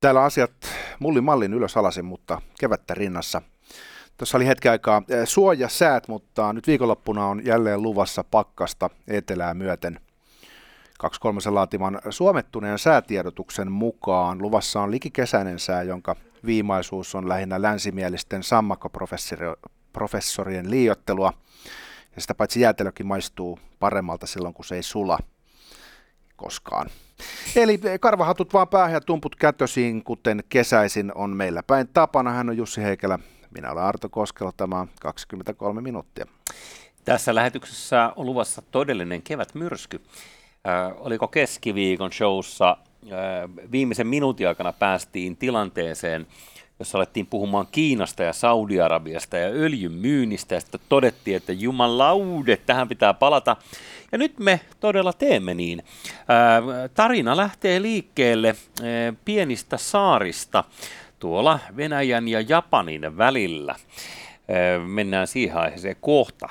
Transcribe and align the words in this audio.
Täällä 0.00 0.22
asiat 0.22 0.52
mullin 0.98 1.24
mallin 1.24 1.54
ylös 1.54 1.76
alasin, 1.76 2.04
mutta 2.04 2.40
kevättä 2.60 2.94
rinnassa. 2.94 3.42
Tuossa 4.16 4.38
oli 4.38 4.46
hetki 4.46 4.68
aikaa 4.68 5.02
eh, 5.08 5.28
suoja 5.28 5.68
säät, 5.68 6.08
mutta 6.08 6.52
nyt 6.52 6.66
viikonloppuna 6.66 7.26
on 7.26 7.44
jälleen 7.44 7.82
luvassa 7.82 8.24
pakkasta 8.24 8.90
etelää 9.08 9.54
myöten. 9.54 10.00
23 10.98 11.40
laatiman 11.50 12.00
suomettuneen 12.10 12.78
säätiedotuksen 12.78 13.72
mukaan 13.72 14.42
luvassa 14.42 14.80
on 14.80 14.90
likikesäinen 14.90 15.58
sää, 15.58 15.82
jonka 15.82 16.16
viimaisuus 16.46 17.14
on 17.14 17.28
lähinnä 17.28 17.62
länsimielisten 17.62 18.42
sammakkoprofessorien 18.42 19.56
liiottelua. 20.70 21.32
Ja 22.14 22.20
sitä 22.20 22.34
paitsi 22.34 22.60
jäätelökin 22.60 23.06
maistuu 23.06 23.58
paremmalta 23.78 24.26
silloin, 24.26 24.54
kun 24.54 24.64
se 24.64 24.74
ei 24.74 24.82
sula 24.82 25.18
koskaan. 26.36 26.90
Eli 27.56 27.80
karvahatut 28.00 28.52
vaan 28.52 28.68
päähän 28.68 28.94
ja 28.94 29.00
tumput 29.00 29.36
kätösiin, 29.36 30.04
kuten 30.04 30.44
kesäisin 30.48 31.12
on 31.14 31.30
meillä 31.30 31.62
päin 31.62 31.88
tapana. 31.88 32.32
Hän 32.32 32.48
on 32.48 32.56
Jussi 32.56 32.82
Heikelä, 32.82 33.18
minä 33.50 33.72
olen 33.72 33.84
Arto 33.84 34.08
Koskelo, 34.08 34.52
tämä 34.56 34.80
on 34.80 34.88
23 35.00 35.80
minuuttia. 35.80 36.26
Tässä 37.04 37.34
lähetyksessä 37.34 38.12
on 38.16 38.26
luvassa 38.26 38.62
todellinen 38.62 39.22
kevätmyrsky. 39.22 40.00
Äh, 40.68 40.92
oliko 40.96 41.28
keskiviikon 41.28 42.12
showssa 42.12 42.70
äh, 42.70 43.70
viimeisen 43.72 44.06
minuutin 44.06 44.48
aikana 44.48 44.72
päästiin 44.72 45.36
tilanteeseen, 45.36 46.26
jossa 46.78 46.98
alettiin 46.98 47.26
puhumaan 47.26 47.66
Kiinasta 47.72 48.22
ja 48.22 48.32
Saudi-Arabiasta 48.32 49.36
ja 49.36 49.48
öljyn 49.48 49.92
myynnistä, 49.92 50.54
ja 50.54 50.60
sitten 50.60 50.80
todettiin, 50.88 51.36
että 51.36 51.52
jumalaude, 51.52 52.56
tähän 52.56 52.88
pitää 52.88 53.14
palata. 53.14 53.56
Ja 54.12 54.18
nyt 54.18 54.38
me 54.38 54.60
todella 54.80 55.12
teemme 55.12 55.54
niin. 55.54 55.82
Tarina 56.94 57.36
lähtee 57.36 57.82
liikkeelle 57.82 58.56
pienistä 59.24 59.76
saarista 59.76 60.64
tuolla 61.18 61.58
Venäjän 61.76 62.28
ja 62.28 62.40
Japanin 62.40 63.16
välillä. 63.18 63.74
Ää, 64.48 64.78
mennään 64.78 65.26
siihen 65.26 65.56
aiheeseen 65.56 65.96
kohta. 66.00 66.48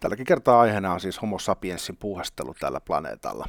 Tälläkin 0.00 0.26
kertaa 0.26 0.60
aiheena 0.60 0.92
on 0.92 1.00
siis 1.00 1.22
homo 1.22 1.38
sapiensin 1.38 1.96
puuhastelu 1.96 2.54
tällä 2.60 2.80
planeetalla. 2.80 3.46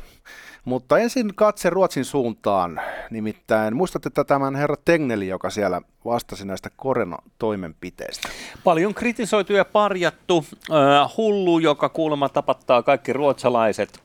Mutta 0.65 0.97
ensin 0.97 1.35
katse 1.35 1.69
Ruotsin 1.69 2.05
suuntaan. 2.05 2.81
Nimittäin 3.09 3.75
muistatte 3.75 4.09
tämän 4.27 4.55
herra 4.55 4.75
Tegneli, 4.85 5.27
joka 5.27 5.49
siellä 5.49 5.81
vastasi 6.05 6.45
näistä 6.45 6.69
koronatoimenpiteistä. 6.75 8.29
Paljon 8.63 8.93
kritisoitu 8.93 9.53
ja 9.53 9.65
parjattu. 9.65 10.45
Äh, 10.71 11.11
hullu, 11.17 11.59
joka 11.59 11.89
kuulemma 11.89 12.29
tapattaa 12.29 12.83
kaikki 12.83 13.13
ruotsalaiset. 13.13 13.99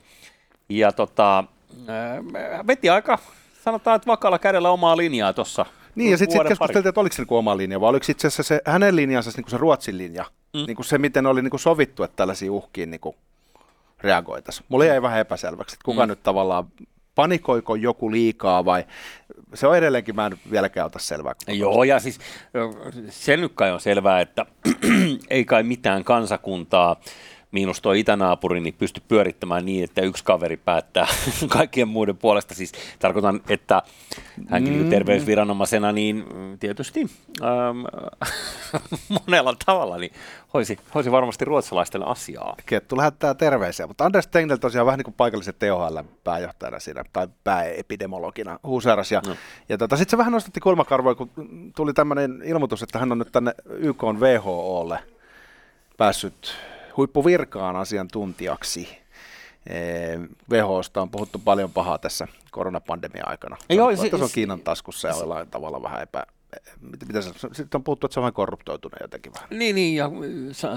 Ja 0.68 0.92
tota, 0.92 1.38
äh, 1.38 2.66
veti 2.66 2.90
aika, 2.90 3.18
sanotaan, 3.64 3.96
että 3.96 4.06
vakalla 4.06 4.38
kädellä 4.38 4.70
omaa 4.70 4.96
linjaa 4.96 5.32
tuossa 5.32 5.66
niin, 5.96 6.10
ja 6.10 6.18
sitten 6.18 6.40
sit 6.40 6.48
keskusteltiin, 6.48 6.88
että 6.88 7.00
oliko 7.00 7.14
se 7.16 7.22
niinku 7.22 7.36
oma 7.36 7.56
linja, 7.56 7.80
vai 7.80 7.90
oliko 7.90 8.06
itse 8.08 8.26
asiassa 8.26 8.42
se 8.42 8.60
hänen 8.64 8.96
linjansa 8.96 9.30
niinku 9.36 9.50
se 9.50 9.56
Ruotsin 9.56 9.98
linja, 9.98 10.24
mm. 10.54 10.64
niinku 10.66 10.82
se 10.82 10.98
miten 10.98 11.26
oli 11.26 11.42
niinku 11.42 11.58
sovittu, 11.58 12.02
että 12.02 12.16
tällaisiin 12.16 12.50
uhkiin 12.50 12.90
niinku 12.90 13.16
reagoitaisiin. 14.00 14.66
Mulle 14.68 14.86
jäi 14.86 15.02
vähän 15.02 15.20
epäselväksi, 15.20 15.74
että 15.74 15.84
kuka 15.84 16.06
mm. 16.06 16.08
nyt 16.08 16.22
tavallaan 16.22 16.66
panikoiko 17.14 17.74
joku 17.74 18.10
liikaa 18.10 18.64
vai 18.64 18.84
se 19.54 19.66
on 19.66 19.76
edelleenkin, 19.76 20.16
mä 20.16 20.26
en 20.26 20.38
vieläkään 20.50 20.86
ota 20.86 20.98
selvää. 20.98 21.34
Joo, 21.46 21.84
ja 21.84 22.00
siis 22.00 22.18
se 23.08 23.36
nyt 23.36 23.52
kai 23.54 23.72
on 23.72 23.80
selvää, 23.80 24.20
että 24.20 24.46
ei 25.30 25.44
kai 25.44 25.62
mitään 25.62 26.04
kansakuntaa 26.04 26.96
miinus 27.50 27.80
tuo 27.80 27.92
itänaapuri, 27.92 28.60
niin 28.60 28.74
pysty 28.74 29.02
pyörittämään 29.08 29.66
niin, 29.66 29.84
että 29.84 30.00
yksi 30.00 30.24
kaveri 30.24 30.56
päättää 30.56 31.06
kaikkien 31.48 31.88
muiden 31.88 32.16
puolesta. 32.16 32.54
Siis 32.54 32.72
tarkoitan, 32.98 33.40
että 33.48 33.82
hänkin 34.48 34.82
mm. 34.82 34.90
terveysviranomaisena, 34.90 35.92
niin 35.92 36.24
tietysti 36.60 37.06
ähm, 37.42 37.78
monella 39.26 39.56
tavalla 39.66 39.98
niin 39.98 40.12
hoisi, 40.54 40.78
hoisi 40.94 41.10
varmasti 41.10 41.44
ruotsalaisten 41.44 42.06
asiaa. 42.06 42.56
Kettu 42.66 42.96
lähettää 42.96 43.34
terveisiä, 43.34 43.86
mutta 43.86 44.04
Anders 44.04 44.26
Tengel 44.26 44.56
tosiaan 44.56 44.86
vähän 44.86 44.98
niin 44.98 45.04
kuin 45.04 45.14
paikallisen 45.14 45.54
THL 45.58 45.98
pääjohtajana 46.24 46.80
siinä, 46.80 47.04
tai 47.12 47.28
pääepidemologina 47.44 48.58
huuseeras. 48.64 49.12
Ja, 49.12 49.22
no. 49.26 49.36
ja 49.68 49.78
tota, 49.78 49.96
sitten 49.96 50.10
se 50.10 50.18
vähän 50.18 50.32
nostatti 50.32 50.60
kulmakarvoja, 50.60 51.14
kun 51.14 51.30
tuli 51.76 51.92
tämmöinen 51.92 52.42
ilmoitus, 52.44 52.82
että 52.82 52.98
hän 52.98 53.12
on 53.12 53.18
nyt 53.18 53.32
tänne 53.32 53.54
YK 53.68 54.02
WHOlle 54.02 54.98
päässyt 55.96 56.56
huippuvirkaan 56.96 57.76
asiantuntijaksi. 57.76 58.98
WHOsta 60.50 61.02
on 61.02 61.10
puhuttu 61.10 61.38
paljon 61.38 61.72
pahaa 61.72 61.98
tässä 61.98 62.28
koronapandemian 62.50 63.28
aikana. 63.28 63.56
Joo, 63.68 63.96
se, 63.96 64.10
se 64.10 64.16
on 64.16 64.28
Kiinan 64.34 64.60
taskussa 64.60 65.08
ja 65.08 65.14
se, 65.14 65.20
jollain 65.20 65.50
tavalla 65.50 65.82
vähän 65.82 66.02
epä, 66.02 66.26
mitä 66.80 67.22
se, 67.22 67.30
sitten 67.52 67.78
on 67.78 67.84
puhuttu, 67.84 68.06
että 68.06 68.14
se 68.14 68.20
on 68.20 68.22
vähän 68.22 68.32
korruptoitunut 68.32 69.00
jotenkin 69.00 69.32
vähän. 69.34 69.48
Niin, 69.50 69.74
niin 69.74 69.96
ja 69.96 70.10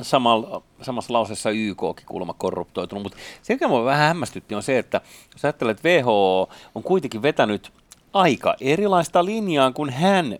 samalla, 0.01 0.63
samassa 0.81 1.13
lauseessa 1.13 1.49
YKkin 1.49 2.05
kuulemma 2.05 2.33
korruptoitunut, 2.33 3.03
mutta 3.03 3.17
se, 3.41 3.53
mikä 3.53 3.67
minua 3.67 3.85
vähän 3.85 4.07
hämmästytti, 4.07 4.55
on 4.55 4.63
se, 4.63 4.77
että 4.77 5.01
jos 5.33 5.45
ajattelee, 5.45 5.71
että 5.71 5.89
WHO 5.89 6.49
on 6.75 6.83
kuitenkin 6.83 7.21
vetänyt 7.21 7.71
aika 8.13 8.55
erilaista 8.61 9.25
linjaa 9.25 9.71
kuin 9.71 9.89
hän 9.89 10.35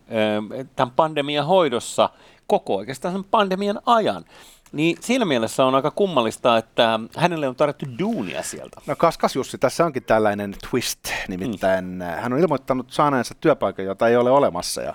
tämän 0.76 0.94
pandemian 0.96 1.46
hoidossa 1.46 2.10
koko 2.48 2.76
oikeastaan 2.76 3.14
sen 3.14 3.24
pandemian 3.24 3.80
ajan. 3.86 4.26
Niin 4.72 4.98
siinä 5.02 5.26
mielessä 5.26 5.66
on 5.66 5.76
aika 5.76 5.92
kummallista, 5.92 6.58
että 6.58 7.00
hänelle 7.18 7.48
on 7.48 7.56
tarjottu 7.56 7.86
duunia 8.00 8.44
sieltä. 8.44 8.82
No 8.88 8.96
kaskas 8.96 9.36
Jussi, 9.36 9.58
tässä 9.58 9.86
onkin 9.86 10.04
tällainen 10.04 10.56
twist, 10.70 11.00
nimittäin 11.28 11.86
mm. 11.86 12.00
hän 12.00 12.34
on 12.34 12.40
ilmoittanut 12.40 12.92
saaneensa 12.92 13.36
työpaikan, 13.42 13.86
jota 13.86 14.08
ei 14.08 14.16
ole 14.16 14.32
olemassa 14.32 14.82
ja 14.82 14.94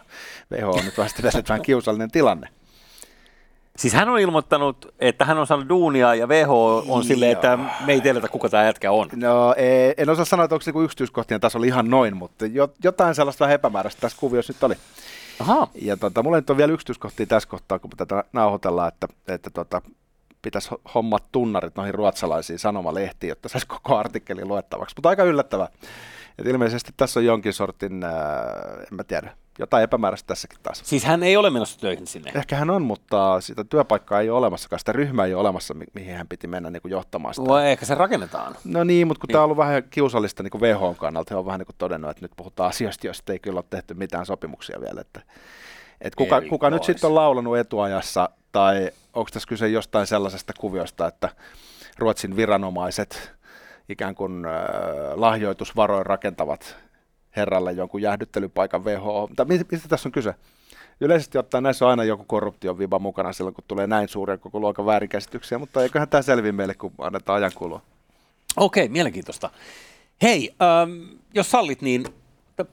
WHO 0.52 0.70
on 0.70 0.84
nyt 0.84 0.98
vasta 0.98 1.22
vähän 1.48 1.62
kiusallinen 1.62 2.10
tilanne. 2.10 2.48
Siis 3.78 3.94
hän 3.94 4.08
on 4.08 4.18
ilmoittanut, 4.18 4.94
että 4.98 5.24
hän 5.24 5.38
on 5.38 5.46
saanut 5.46 5.68
duunia 5.68 6.14
ja 6.14 6.26
WHO 6.26 6.84
on 6.88 7.04
silleen, 7.04 7.32
että 7.32 7.58
me 7.86 7.92
ei 7.92 8.00
tiedetä, 8.00 8.28
kuka 8.28 8.48
tämä 8.48 8.64
jätkä 8.64 8.92
on. 8.92 9.08
No 9.16 9.54
e, 9.56 9.92
en 9.96 10.10
osaa 10.10 10.24
sanoa, 10.24 10.44
että 10.44 10.54
onko 10.54 10.62
se 10.62 10.70
niinku 10.70 10.82
yksityiskohtien 10.82 11.40
tasolla 11.40 11.66
ihan 11.66 11.90
noin, 11.90 12.16
mutta 12.16 12.44
jotain 12.84 13.14
sellaista 13.14 13.44
vähän 13.44 13.54
epämääräistä 13.54 14.00
tässä 14.00 14.18
kuviossa 14.20 14.52
nyt 14.52 14.62
oli. 14.62 14.74
Aha. 15.40 15.68
Ja 15.74 15.96
tota, 15.96 16.22
mulla 16.22 16.36
nyt 16.36 16.50
on 16.50 16.56
vielä 16.56 16.72
yksityiskohtia 16.72 17.26
tässä 17.26 17.48
kohtaa, 17.48 17.78
kun 17.78 17.90
tätä 17.96 18.24
nauhoitellaan, 18.32 18.88
että, 18.88 19.06
että 19.28 19.50
tota, 19.50 19.82
pitäisi 20.42 20.70
hommat 20.94 21.24
tunnarit 21.32 21.76
noihin 21.76 21.94
ruotsalaisiin 21.94 22.58
sanomalehtiin, 22.58 23.28
jotta 23.28 23.48
saisi 23.48 23.66
koko 23.66 23.96
artikkeli 23.96 24.44
luettavaksi. 24.44 24.94
Mutta 24.96 25.08
aika 25.08 25.22
yllättävää. 25.22 25.68
Et 26.38 26.46
ilmeisesti 26.46 26.92
tässä 26.96 27.20
on 27.20 27.26
jonkin 27.26 27.52
sortin, 27.52 28.04
äh, 28.04 28.12
en 28.78 28.96
mä 28.96 29.04
tiedä, 29.04 29.36
jotain 29.58 29.84
epämääräistä 29.84 30.26
tässäkin 30.26 30.58
taas. 30.62 30.82
Siis 30.84 31.04
hän 31.04 31.22
ei 31.22 31.36
ole 31.36 31.50
menossa 31.50 31.80
töihin 31.80 32.06
sinne? 32.06 32.32
Ehkä 32.34 32.56
hän 32.56 32.70
on, 32.70 32.82
mutta 32.82 33.40
sitä 33.40 33.64
työpaikkaa 33.64 34.20
ei 34.20 34.30
ole 34.30 34.38
olemassa, 34.38 34.78
sitä 34.78 34.92
ryhmää 34.92 35.26
ei 35.26 35.34
ole 35.34 35.40
olemassa, 35.40 35.74
mi- 35.74 35.84
mihin 35.94 36.16
hän 36.16 36.28
piti 36.28 36.46
mennä 36.46 36.70
niin 36.70 36.82
kuin 36.82 36.92
johtamaan 36.92 37.34
sitä. 37.34 37.48
Vai 37.48 37.70
ehkä 37.70 37.86
se 37.86 37.94
rakennetaan? 37.94 38.56
No 38.64 38.84
niin, 38.84 39.06
mutta 39.06 39.20
kun 39.20 39.28
niin. 39.28 39.32
tämä 39.32 39.42
on 39.42 39.44
ollut 39.44 39.58
vähän 39.58 39.82
kiusallista 39.90 40.42
niin 40.42 40.60
WHO 40.60 40.94
kannalta, 40.98 41.34
he 41.34 41.38
on 41.38 41.46
vähän 41.46 41.58
niin 41.58 41.66
kuin 41.66 41.76
todennut, 41.78 42.10
että 42.10 42.24
nyt 42.24 42.32
puhutaan 42.36 42.68
asioista, 42.68 43.06
joista 43.06 43.32
ei 43.32 43.38
kyllä 43.38 43.58
ole 43.58 43.64
tehty 43.70 43.94
mitään 43.94 44.26
sopimuksia 44.26 44.80
vielä. 44.80 45.00
Että, 45.00 45.20
että 46.00 46.16
kuka, 46.16 46.40
kuka 46.40 46.70
nyt 46.70 46.84
sitten 46.84 47.08
on 47.08 47.14
laulanut 47.14 47.56
etuajassa, 47.56 48.28
tai 48.52 48.90
onko 49.14 49.30
tässä 49.32 49.48
kyse 49.48 49.68
jostain 49.68 50.06
sellaisesta 50.06 50.52
kuviosta, 50.58 51.06
että 51.06 51.28
Ruotsin 51.98 52.36
viranomaiset 52.36 53.32
ikään 53.88 54.14
kuin 54.14 54.44
äh, 54.46 54.52
lahjoitusvaroin 55.14 56.06
rakentavat 56.06 56.76
herralle 57.36 57.72
jonkun 57.72 58.02
jäähdyttelypaikan 58.02 58.84
WHO. 58.84 59.26
Mutta 59.26 59.44
mistä 59.44 59.88
tässä 59.88 60.08
on 60.08 60.12
kyse? 60.12 60.34
Yleisesti 61.00 61.38
ottaen 61.38 61.64
näissä 61.64 61.84
on 61.84 61.90
aina 61.90 62.04
joku 62.04 62.24
korruption 62.24 62.78
viiva 62.78 62.98
mukana 62.98 63.32
silloin, 63.32 63.54
kun 63.54 63.64
tulee 63.68 63.86
näin 63.86 64.08
suuria 64.08 64.38
koko 64.38 64.60
luokan 64.60 64.86
väärinkäsityksiä, 64.86 65.58
mutta 65.58 65.82
eiköhän 65.82 66.08
tämä 66.08 66.22
selvi 66.22 66.52
meille, 66.52 66.74
kun 66.74 66.92
annetaan 66.98 67.36
ajan 67.36 67.52
kulua. 67.54 67.80
Okei, 68.56 68.88
mielenkiintoista. 68.88 69.50
Hei, 70.22 70.54
ähm, 70.62 71.18
jos 71.34 71.50
sallit, 71.50 71.82
niin 71.82 72.04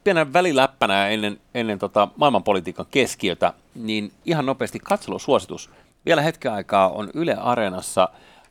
pienen 0.03 0.33
väliläppänä 0.33 1.07
ennen, 1.07 1.39
ennen 1.53 1.79
tota 1.79 2.07
maailmanpolitiikan 2.15 2.85
keskiötä, 2.91 3.53
niin 3.75 4.11
ihan 4.25 4.45
nopeasti 4.45 4.79
katselusuositus. 4.79 5.69
Vielä 6.05 6.21
hetken 6.21 6.53
aikaa 6.53 6.89
on 6.89 7.09
Yle 7.13 7.35
Areenassa, 7.35 8.09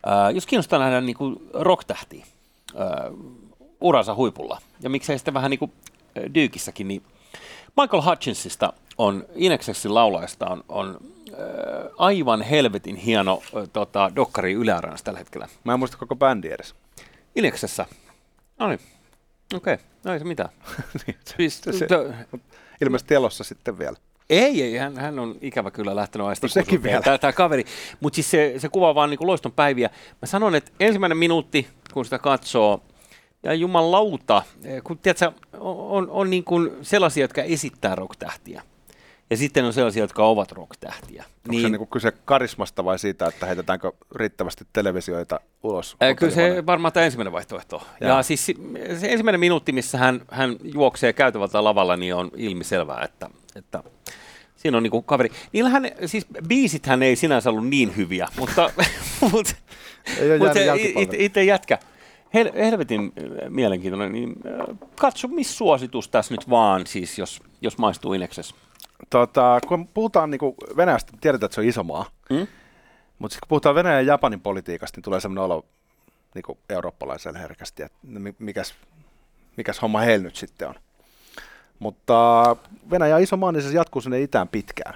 äh, 0.09 0.35
jos 0.35 0.47
kiinnostaa 0.47 0.79
nähdä 0.79 1.01
niin 1.01 1.17
rock-tähtiä 1.55 2.25
äh, 2.81 2.87
uransa 3.81 4.15
huipulla, 4.15 4.59
ja 4.81 4.91
miksei 4.91 5.19
sitten 5.19 5.35
vähän 5.35 5.51
niin 5.51 5.59
kuin 5.59 5.73
Dykissäkin, 6.35 6.89
niin 6.89 7.03
Michael 7.81 8.03
Hutchinsista 8.03 8.73
on, 8.99 9.25
Inexessin 9.35 9.95
laulajasta 9.95 10.47
on, 10.47 10.65
on 10.69 10.99
äh, 11.33 11.39
aivan 11.99 12.43
helvetin 12.43 12.97
hieno 12.97 13.43
äh, 13.57 13.69
tota, 13.73 14.11
dokkari 14.17 14.53
Yle 14.53 14.73
tällä 15.05 15.19
hetkellä. 15.19 15.49
Mä 15.65 15.73
en 15.73 15.79
muista 15.79 15.97
koko 15.97 16.17
bändi 16.17 16.49
edes. 16.49 16.75
Ineksessä. 17.37 17.87
No 18.59 18.69
niin, 18.69 18.81
okei, 19.55 19.75
okay. 19.75 19.87
no 20.05 20.13
ei 20.13 20.19
se 20.19 20.25
mitään. 20.25 20.51
niin, 21.07 21.17
se, 21.25 21.35
siis, 21.37 21.61
se, 21.61 21.73
se, 21.73 21.87
ilmeisesti 22.81 23.15
elossa 23.15 23.45
sitten 23.45 23.79
vielä. 23.79 23.97
Ei, 24.31 24.63
ei 24.63 24.77
hän, 24.77 24.97
hän 24.97 25.19
on 25.19 25.37
ikävä 25.41 25.71
kyllä 25.71 25.97
lähtenyt 25.97 26.27
aisti. 26.27 26.47
No 26.47 26.49
sekin 26.49 26.83
vielä. 26.83 27.03
Tämä, 27.03 27.19
tämä 27.19 27.33
kaveri. 27.33 27.65
Mutta 28.01 28.15
siis 28.15 28.31
se, 28.31 28.55
se 28.59 28.69
kuvaa 28.69 28.95
vaan 28.95 29.11
niin 29.11 29.27
loiston 29.27 29.53
päiviä. 29.53 29.91
Mä 30.23 30.27
sanon, 30.27 30.55
että 30.55 30.71
ensimmäinen 30.81 31.19
minuutti, 31.19 31.69
kun 31.93 32.05
sitä 32.05 32.19
katsoo, 32.19 32.83
ja 33.43 33.55
jumalauta, 33.55 34.43
kun 34.85 34.99
tiedätkö, 34.99 35.33
on, 35.53 35.77
on, 35.79 36.11
on 36.11 36.31
niin 36.31 36.45
kuin 36.45 36.71
sellaisia, 36.83 37.25
jotka 37.25 37.43
esittää 37.43 37.95
rock-tähtiä. 37.95 38.63
Ja 39.31 39.37
sitten 39.37 39.65
on 39.65 39.73
sellaisia, 39.73 40.03
jotka 40.03 40.27
ovat 40.27 40.53
rock-tähtiä. 40.53 41.25
Onko 41.25 41.39
niin, 41.49 41.63
se 41.63 41.69
niin 41.69 41.89
kyse 41.89 42.13
karismasta 42.25 42.85
vai 42.85 42.99
siitä, 42.99 43.27
että 43.27 43.47
heitetäänkö 43.47 43.93
riittävästi 44.15 44.67
televisioita 44.73 45.41
ulos? 45.63 45.97
Ää, 46.01 46.15
kyllä 46.15 46.33
se 46.33 46.67
varmaan 46.67 46.93
tämä 46.93 47.05
ensimmäinen 47.05 47.33
vaihtoehto. 47.33 47.83
Ja, 48.01 48.09
ja 48.09 48.23
siis 48.23 48.47
se 49.01 49.07
ensimmäinen 49.09 49.41
minuutti, 49.41 49.73
missä 49.73 49.99
hän, 49.99 50.23
hän 50.31 50.57
juoksee 50.75 51.13
käytävältä 51.13 51.65
lavalla, 51.65 51.97
niin 51.97 52.15
on 52.15 52.31
ilmiselvää, 52.37 53.05
että, 53.05 53.31
että 53.57 53.83
siinä 54.57 54.77
on 54.77 54.83
niinku 54.83 55.03
kaveri. 55.03 55.31
Niillähän, 55.53 55.91
siis 56.07 56.27
biisithän 56.49 57.03
ei 57.03 57.17
sinänsä 57.17 57.51
ollut 57.51 57.69
niin 57.69 57.97
hyviä, 57.97 58.29
mutta, 58.39 58.71
mutta, 59.33 59.55
mutta 60.39 61.17
itse 61.19 61.45
jätkä, 61.45 61.79
hel, 62.35 62.51
helvetin 62.55 63.13
mielenkiintoinen, 63.49 64.13
niin 64.13 64.35
katso, 65.01 65.29
missä 65.29 65.55
suositus 65.55 66.09
tässä 66.09 66.35
nyt 66.35 66.51
vaan, 66.51 66.87
siis 66.87 67.19
jos, 67.19 67.43
jos 67.61 67.79
maistuu 67.79 68.13
Ineksessä. 68.13 68.55
Tota, 69.11 69.59
kun 69.69 69.89
puhutaan 69.89 70.31
niin 70.31 70.41
Venäjästä, 70.77 71.13
tiedetään, 71.21 71.47
että 71.47 71.55
se 71.55 71.61
on 71.61 71.67
iso 71.67 71.85
maa, 71.85 72.11
mm? 72.31 72.47
mutta 73.19 73.39
kun 73.41 73.49
puhutaan 73.49 73.75
Venäjän 73.75 74.07
ja 74.07 74.13
Japanin 74.13 74.41
politiikasta, 74.41 74.97
niin 74.97 75.03
tulee 75.03 75.21
sellainen 75.21 75.45
olo 75.45 75.65
niin 76.35 76.59
eurooppalaiselle 76.69 77.39
herkästi, 77.39 77.83
että 77.83 77.99
mikäs, 78.39 78.75
mikäs 79.57 79.83
homma 79.83 80.01
heillä 80.01 80.25
nyt 80.25 80.37
sitten 80.37 80.69
on. 80.69 80.75
Mutta 81.79 82.57
Venäjä 82.91 83.17
on 83.17 83.23
iso 83.23 83.37
maa, 83.37 83.53
niin 83.53 83.63
se 83.63 83.77
jatkuu 83.77 84.03
sinne 84.03 84.21
itään 84.21 84.49
pitkään. 84.49 84.95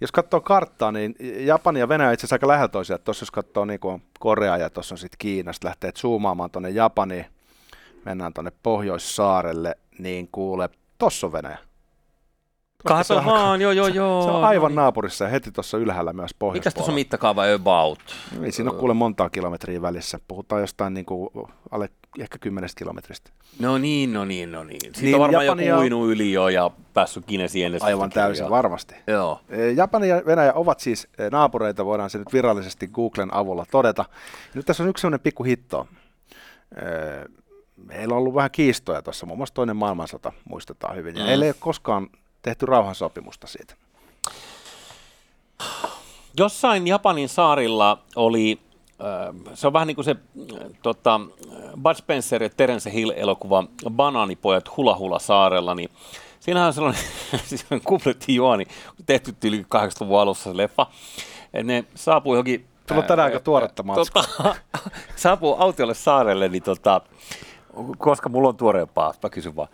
Jos 0.00 0.12
katsoo 0.12 0.40
karttaa, 0.40 0.92
niin 0.92 1.14
Japani 1.38 1.80
ja 1.80 1.88
Venäjä 1.88 2.12
itse 2.12 2.20
asiassa 2.20 2.34
aika 2.34 2.48
lähellä 2.48 2.68
toisiaan. 2.68 3.00
Tuossa 3.04 3.22
jos 3.22 3.30
katsoo 3.30 3.64
niin 3.64 3.80
kuin 3.80 4.02
Korea 4.18 4.56
ja 4.56 4.70
tuossa 4.70 4.94
on 4.94 4.98
sitten 4.98 5.18
Kiinasta, 5.18 5.68
lähtee 5.68 5.92
zoomaamaan 5.92 6.50
tuonne 6.50 6.70
Japaniin, 6.70 7.26
mennään 8.04 8.32
tuonne 8.32 8.52
Pohjoissaarelle, 8.62 9.78
niin 9.98 10.28
kuule, 10.32 10.68
tuossa 10.98 11.26
on 11.26 11.32
Venäjä. 11.32 11.58
Kato 12.86 13.24
vaan, 13.24 13.60
joo, 13.60 13.72
joo, 13.72 13.86
joo. 13.86 14.22
Se 14.22 14.30
on 14.30 14.44
aivan 14.44 14.74
naapurissa 14.74 15.24
ja 15.24 15.30
heti 15.30 15.52
tuossa 15.52 15.78
ylhäällä 15.78 16.12
myös 16.12 16.34
pohjois 16.38 16.60
Mikäs 16.60 16.74
tuossa 16.74 16.92
on 16.92 16.94
mittakaava 16.94 17.42
about? 17.54 17.98
Ei 18.42 18.52
siinä 18.52 18.70
ole 18.70 18.78
kuule 18.78 18.94
montaa 18.94 19.30
kilometriä 19.30 19.82
välissä. 19.82 20.20
Puhutaan 20.28 20.60
jostain 20.60 20.94
niin 20.94 21.06
kuin 21.06 21.30
alle 21.70 21.90
ehkä 22.20 22.38
kymmenestä 22.38 22.78
kilometristä. 22.78 23.30
No 23.58 23.78
niin, 23.78 24.12
no 24.12 24.24
niin, 24.24 24.52
no 24.52 24.64
niin. 24.64 24.80
Siitä 24.80 25.00
niin, 25.02 25.14
on 25.14 25.20
varmaan 25.20 25.46
Japania... 25.46 25.68
joku 25.68 25.80
uinut 25.80 26.08
yli 26.08 26.32
jo 26.32 26.48
ja 26.48 26.70
päässyt 26.94 27.24
Kinesiin 27.26 27.66
ennen. 27.66 27.82
Aivan 27.82 28.10
täysin, 28.10 28.44
ja... 28.44 28.50
varmasti. 28.50 28.94
Joo. 29.06 29.40
E, 29.48 29.70
Japani 29.70 30.08
ja 30.08 30.22
Venäjä 30.26 30.52
ovat 30.52 30.80
siis 30.80 31.08
e, 31.18 31.30
naapureita, 31.30 31.84
voidaan 31.84 32.10
se 32.10 32.18
nyt 32.18 32.32
virallisesti 32.32 32.86
Googlen 32.86 33.34
avulla 33.34 33.66
todeta. 33.70 34.04
Nyt 34.54 34.66
tässä 34.66 34.82
on 34.82 34.88
yksi 34.88 35.00
sellainen 35.00 35.20
pikku 35.20 35.44
hitto. 35.44 35.88
E, 36.76 36.82
meillä 37.76 38.12
on 38.12 38.18
ollut 38.18 38.34
vähän 38.34 38.50
kiistoja 38.50 39.02
tuossa, 39.02 39.26
muun 39.26 39.38
muassa 39.38 39.54
toinen 39.54 39.76
maailmansota 39.76 40.32
muistetaan 40.44 40.96
hyvin. 40.96 41.16
Ja 41.16 41.24
mm. 41.24 41.28
ei 41.28 41.36
ole 41.36 41.54
koskaan 41.58 42.08
tehty 42.42 42.66
rauhansopimusta 42.66 43.46
siitä. 43.46 43.74
Jossain 46.38 46.86
Japanin 46.86 47.28
saarilla 47.28 47.98
oli, 48.16 48.58
se 49.54 49.66
on 49.66 49.72
vähän 49.72 49.86
niin 49.86 49.94
kuin 49.94 50.04
se 50.04 50.16
tota, 50.82 51.20
Bud 51.82 51.94
Spencer 51.94 52.42
ja 52.42 52.50
Terence 52.50 52.90
Hill-elokuva 52.92 53.64
Banaanipojat 53.90 54.76
Hula 54.76 54.96
Hula 54.96 55.18
saarella, 55.18 55.74
niin 55.74 55.90
siinähän 56.40 56.66
on 56.66 56.72
sellainen, 56.72 57.02
sellainen 57.44 57.80
kupletti 57.84 58.34
juoni, 58.34 58.66
tehty 59.06 59.34
yli 59.44 59.66
80-luvun 59.74 60.20
alussa 60.20 60.50
se 60.50 60.56
leffa. 60.56 60.86
Ne 61.62 61.84
saapuu 61.94 62.34
johonkin... 62.34 62.66
Tulla 62.86 63.02
tänään 63.02 63.26
aika 63.26 63.40
tuoretta 63.40 63.84
tota, 63.94 64.24
saapuu 65.16 65.56
autiolle 65.58 65.94
saarelle, 65.94 66.48
niin 66.48 66.62
tota, 66.62 67.00
koska 67.98 68.28
mulla 68.28 68.48
on 68.48 68.56
tuoreempaa, 68.56 69.14
mä 69.22 69.30
kysyn 69.30 69.56
vaan. 69.56 69.68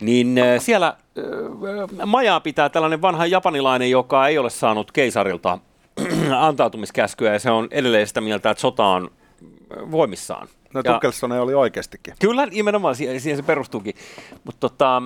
Niin 0.00 0.36
siellä 0.58 0.86
äh, 0.86 2.06
majaa 2.06 2.40
pitää 2.40 2.68
tällainen 2.68 3.02
vanha 3.02 3.26
japanilainen, 3.26 3.90
joka 3.90 4.28
ei 4.28 4.38
ole 4.38 4.50
saanut 4.50 4.92
keisarilta 4.92 5.58
antautumiskäskyä 6.32 7.32
ja 7.32 7.38
se 7.38 7.50
on 7.50 7.68
edelleen 7.70 8.06
sitä 8.06 8.20
mieltä, 8.20 8.50
että 8.50 8.60
sota 8.60 8.86
on 8.86 9.10
voimissaan. 9.90 10.48
No 10.74 10.82
Tukkelson 10.82 11.32
oli 11.32 11.54
oikeastikin. 11.54 12.14
Kyllä, 12.20 12.46
nimenomaan 12.46 12.94
siihen, 12.94 13.20
siihen 13.20 13.36
se 13.36 13.42
perustuukin. 13.42 13.94
Mutta 14.44 14.60
tota, 14.60 15.02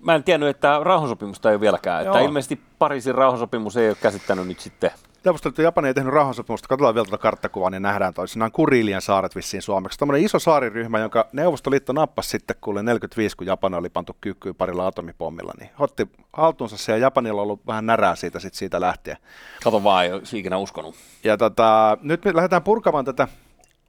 mä 0.00 0.14
en 0.14 0.24
tiennyt, 0.24 0.48
että 0.48 0.80
rauhansopimusta 0.82 1.50
ei 1.50 1.54
ole 1.54 1.60
vieläkään. 1.60 2.06
Että 2.06 2.20
ilmeisesti 2.20 2.60
Pariisin 2.78 3.14
rauhansopimus 3.14 3.76
ei 3.76 3.88
ole 3.88 3.96
käsittänyt 4.02 4.46
nyt 4.46 4.60
sitten 4.60 4.90
Neuvostoliitto 5.24 5.62
Japani 5.62 5.88
ei 5.88 5.94
tehnyt 5.94 6.12
rauhansopimusta. 6.12 6.68
Katsotaan 6.68 6.94
vielä 6.94 7.04
tuota 7.04 7.22
karttakuvaa, 7.22 7.70
niin 7.70 7.82
nähdään 7.82 8.14
toisinaan 8.14 8.52
Kurilian 8.52 9.02
saaret 9.02 9.36
vissiin 9.36 9.62
suomeksi. 9.62 9.98
Tämmöinen 9.98 10.24
iso 10.24 10.38
saariryhmä, 10.38 10.98
jonka 10.98 11.28
Neuvostoliitto 11.32 11.92
nappasi 11.92 12.28
sitten 12.28 12.56
kuule 12.60 12.82
45, 12.82 13.36
kun 13.36 13.46
Japani 13.46 13.76
oli 13.76 13.88
pantu 13.88 14.16
kyykkyyn 14.20 14.54
parilla 14.54 14.86
atomipommilla. 14.86 15.52
Niin 15.60 15.70
otti 15.78 16.08
haltuunsa 16.32 16.76
se 16.76 16.92
ja 16.92 16.98
Japanilla 16.98 17.40
on 17.40 17.42
ollut 17.42 17.66
vähän 17.66 17.86
närää 17.86 18.16
siitä, 18.16 18.40
sit 18.40 18.54
siitä 18.54 18.80
lähtien. 18.80 19.16
Kato 19.64 19.84
vaan, 19.84 20.04
ei 20.04 20.10
ikinä 20.32 20.58
uskonut. 20.58 20.94
Ja 21.24 21.36
tota, 21.36 21.98
nyt 22.02 22.24
me 22.24 22.34
lähdetään 22.34 22.62
purkamaan 22.62 23.04
tätä 23.04 23.28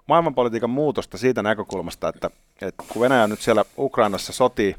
maailmanpolitiikan 0.08 0.70
muutosta 0.70 1.18
siitä 1.18 1.44
näkökulmasta, 1.44 2.10
että, 2.10 2.30
että 2.62 2.84
kun 2.88 3.02
Venäjä 3.02 3.28
nyt 3.28 3.42
siellä 3.42 3.66
Ukrainassa 3.78 4.34
sotii, 4.34 4.76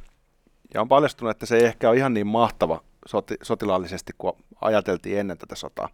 ja 0.75 0.81
on 0.81 0.89
paljastunut, 0.89 1.31
että 1.31 1.47
se 1.47 1.57
ei 1.57 1.65
ehkä 1.65 1.89
ole 1.89 1.97
ihan 1.97 2.15
niin 2.15 2.27
mahtava 2.27 2.81
soti, 3.07 3.37
sotilaallisesti 3.43 4.13
kuin 4.19 4.33
ajateltiin 4.61 5.19
ennen 5.19 5.39
tätä 5.39 5.55
sotaa 5.55 5.89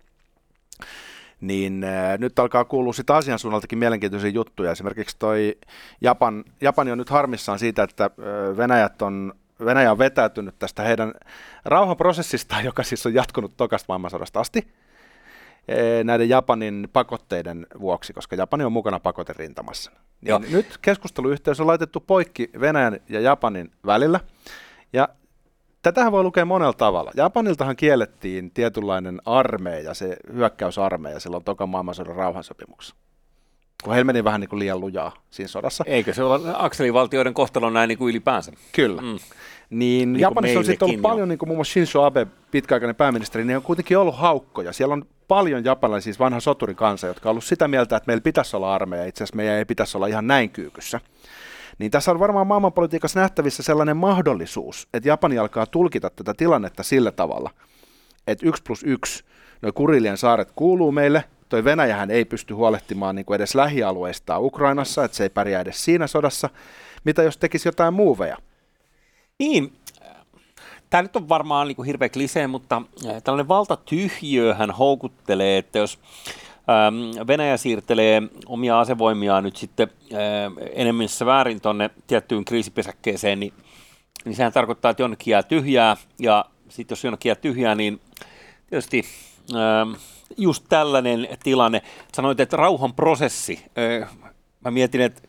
niin 1.40 1.84
äh, 1.84 2.18
nyt 2.18 2.38
alkaa 2.38 2.64
kuulua 2.64 2.92
sitä 2.92 3.16
asian 3.16 3.38
suunnaltakin 3.38 3.78
mielenkiintoisia 3.78 4.30
juttuja. 4.30 4.72
Esimerkiksi 4.72 5.16
toi 5.18 5.58
Japan, 6.00 6.44
Japani 6.60 6.90
on 6.90 6.98
nyt 6.98 7.10
harmissaan 7.10 7.58
siitä, 7.58 7.82
että 7.82 8.04
äh, 8.04 8.56
Venäjät 8.56 9.02
on, 9.02 9.34
Venäjä 9.64 9.92
on 9.92 9.98
vetäytynyt 9.98 10.58
tästä 10.58 10.82
heidän 10.82 11.14
rauhanprosessistaan, 11.64 12.64
joka 12.64 12.82
siis 12.82 13.06
on 13.06 13.14
jatkunut 13.14 13.56
tokasta 13.56 13.84
maailmansodasta 13.88 14.40
asti, 14.40 14.58
äh, 14.68 16.04
näiden 16.04 16.28
Japanin 16.28 16.88
pakotteiden 16.92 17.66
vuoksi, 17.80 18.12
koska 18.12 18.36
Japani 18.36 18.64
on 18.64 18.72
mukana 18.72 19.00
pakoterintamassa. 19.00 19.90
Niin 20.20 20.52
nyt 20.52 20.78
keskusteluyhteys 20.82 21.60
on 21.60 21.66
laitettu 21.66 22.00
poikki 22.00 22.50
Venäjän 22.60 23.00
ja 23.08 23.20
Japanin 23.20 23.70
välillä, 23.86 24.20
ja 24.92 25.08
Tätähän 25.86 26.12
voi 26.12 26.22
lukea 26.22 26.44
monella 26.44 26.72
tavalla. 26.72 27.10
Japaniltahan 27.16 27.76
kiellettiin 27.76 28.50
tietynlainen 28.50 29.20
armeija, 29.26 29.94
se 29.94 30.16
hyökkäysarmeija 30.32 31.20
silloin 31.20 31.44
tokan 31.44 31.68
maailmansodan 31.68 32.16
rauhansopimuksessa. 32.16 32.96
Kun 33.84 33.92
heillä 33.92 34.06
meni 34.06 34.24
vähän 34.24 34.40
niin 34.40 34.48
kuin 34.48 34.58
liian 34.58 34.80
lujaa 34.80 35.12
siinä 35.30 35.48
sodassa. 35.48 35.84
Eikö 35.86 36.14
se 36.14 36.22
ole 36.22 36.40
akselivaltioiden 36.54 37.34
kohtalo 37.34 37.70
näin 37.70 37.88
niin 37.88 37.98
kuin 37.98 38.10
ylipäänsä? 38.10 38.52
Kyllä. 38.72 39.02
Mm. 39.02 39.08
Niin, 39.70 40.12
niin 40.12 40.20
Japanissa 40.20 40.58
on 40.58 40.64
sitten 40.64 40.88
ollut 40.88 41.02
paljon, 41.02 41.28
niin 41.28 41.38
kuin 41.38 41.48
muun 41.48 41.56
muassa 41.56 41.72
Shinzo 41.72 42.02
Abe, 42.02 42.26
pitkäaikainen 42.50 42.96
pääministeri, 42.96 43.44
niin 43.44 43.56
on 43.56 43.62
kuitenkin 43.62 43.98
ollut 43.98 44.16
haukkoja. 44.16 44.72
Siellä 44.72 44.92
on 44.92 45.04
paljon 45.28 45.64
japanilaisia, 45.64 46.04
siis 46.04 46.18
vanha 46.18 46.40
soturikansa, 46.40 47.06
jotka 47.06 47.28
on 47.28 47.30
ollut 47.30 47.44
sitä 47.44 47.68
mieltä, 47.68 47.96
että 47.96 48.06
meillä 48.06 48.22
pitäisi 48.22 48.56
olla 48.56 48.74
armeija. 48.74 49.04
Itse 49.04 49.24
asiassa 49.24 49.36
meidän 49.36 49.54
ei 49.54 49.64
pitäisi 49.64 49.96
olla 49.96 50.06
ihan 50.06 50.26
näin 50.26 50.50
kyykyssä. 50.50 51.00
Niin 51.78 51.90
tässä 51.90 52.10
on 52.10 52.18
varmaan 52.18 52.46
maailmanpolitiikassa 52.46 53.20
nähtävissä 53.20 53.62
sellainen 53.62 53.96
mahdollisuus, 53.96 54.88
että 54.94 55.08
Japani 55.08 55.38
alkaa 55.38 55.66
tulkita 55.66 56.10
tätä 56.10 56.34
tilannetta 56.34 56.82
sillä 56.82 57.10
tavalla, 57.10 57.50
että 58.26 58.46
yksi 58.46 58.62
plus 58.62 58.82
yksi, 58.82 59.24
noin 59.62 59.74
Kurilien 59.74 60.16
saaret 60.16 60.52
kuuluu 60.56 60.92
meille, 60.92 61.24
toi 61.48 61.64
Venäjähän 61.64 62.10
ei 62.10 62.24
pysty 62.24 62.54
huolehtimaan 62.54 63.16
niin 63.16 63.26
kuin 63.26 63.36
edes 63.36 63.54
lähialueista 63.54 64.38
Ukrainassa, 64.38 65.04
että 65.04 65.16
se 65.16 65.22
ei 65.22 65.30
pärjää 65.30 65.60
edes 65.60 65.84
siinä 65.84 66.06
sodassa. 66.06 66.50
Mitä 67.04 67.22
jos 67.22 67.36
tekisi 67.36 67.68
jotain 67.68 67.94
muuveja? 67.94 68.36
Niin, 69.38 69.72
tämä 70.90 71.02
nyt 71.02 71.16
on 71.16 71.28
varmaan 71.28 71.68
niin 71.68 71.76
kuin 71.76 71.86
hirveä 71.86 72.08
klisee, 72.08 72.46
mutta 72.46 72.82
tällainen 73.24 73.48
valtatyhjöhän 73.48 74.70
houkuttelee, 74.70 75.58
että 75.58 75.78
jos 75.78 75.98
Venäjä 77.26 77.56
siirtelee 77.56 78.22
omia 78.46 78.80
asevoimiaan 78.80 79.44
nyt 79.44 79.56
sitten 79.56 79.88
äh, 80.12 80.18
enemmän 80.72 81.08
väärin 81.24 81.60
tuonne 81.60 81.90
tiettyyn 82.06 82.44
kriisipesäkkeeseen, 82.44 83.40
niin, 83.40 83.52
niin 84.24 84.36
sehän 84.36 84.52
tarkoittaa, 84.52 84.90
että 84.90 85.02
jonnekin 85.02 85.32
jää 85.32 85.42
tyhjää, 85.42 85.96
ja 86.18 86.44
sitten 86.68 86.94
jos 86.94 87.04
jonnekin 87.04 87.30
jää 87.30 87.36
tyhjää, 87.36 87.74
niin 87.74 88.00
tietysti 88.70 89.04
ähm, 89.54 89.94
just 90.36 90.64
tällainen 90.68 91.28
tilanne. 91.42 91.82
Sanoit, 92.12 92.40
että 92.40 92.56
rauhanprosessi. 92.56 93.64
Äh, 94.02 94.08
mä 94.64 94.70
mietin, 94.70 95.00
että 95.00 95.22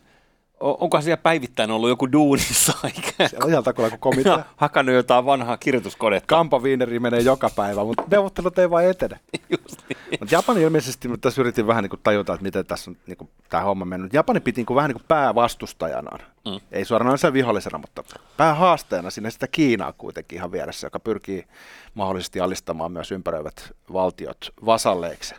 onko 0.59 1.01
siellä 1.01 1.17
päivittäin 1.17 1.71
ollut 1.71 1.89
joku 1.89 2.11
duunissa? 2.11 2.73
On 3.43 3.49
ihan 3.49 3.63
takula 3.63 3.89
kuin 3.89 3.99
komitea. 3.99 4.43
Hakannut 4.55 4.95
jotain 4.95 5.25
vanhaa 5.25 5.57
kirjoituskonetta. 5.57 6.27
Kampaviineri 6.27 6.99
menee 6.99 7.19
joka 7.19 7.49
päivä, 7.55 7.83
mutta 7.83 8.03
neuvottelut 8.11 8.59
ei 8.59 8.69
vain 8.69 8.89
etene. 8.89 9.19
Just 9.49 9.77
niin. 9.89 9.97
Mutta 10.19 10.35
Japani 10.35 10.61
ilmeisesti, 10.61 11.07
mutta 11.07 11.29
tässä 11.29 11.41
yritin 11.41 11.67
vähän 11.67 11.83
niin 11.83 11.89
kuin 11.89 11.99
tajuta, 12.03 12.33
että 12.33 12.43
miten 12.43 12.65
tässä 12.65 12.91
on 12.91 12.97
niin 13.07 13.17
kuin, 13.17 13.29
tämä 13.49 13.63
homma 13.63 13.85
mennyt. 13.85 14.13
Japani 14.13 14.39
piti 14.39 14.59
niin 14.59 14.65
kuin, 14.65 14.75
vähän 14.75 14.89
niin 14.89 14.97
kuin 14.97 15.07
päävastustajanaan. 15.07 16.19
Mm. 16.45 16.59
Ei 16.71 16.85
suoranaisena 16.85 17.33
vihollisena, 17.33 17.77
mutta 17.77 18.03
päähaasteena 18.37 19.09
sinne 19.09 19.31
sitä 19.31 19.47
Kiinaa 19.47 19.93
kuitenkin 19.93 20.37
ihan 20.37 20.51
vieressä, 20.51 20.87
joka 20.87 20.99
pyrkii 20.99 21.47
mahdollisesti 21.93 22.39
alistamaan 22.39 22.91
myös 22.91 23.11
ympäröivät 23.11 23.71
valtiot 23.93 24.53
vasalleiksi. 24.65 25.35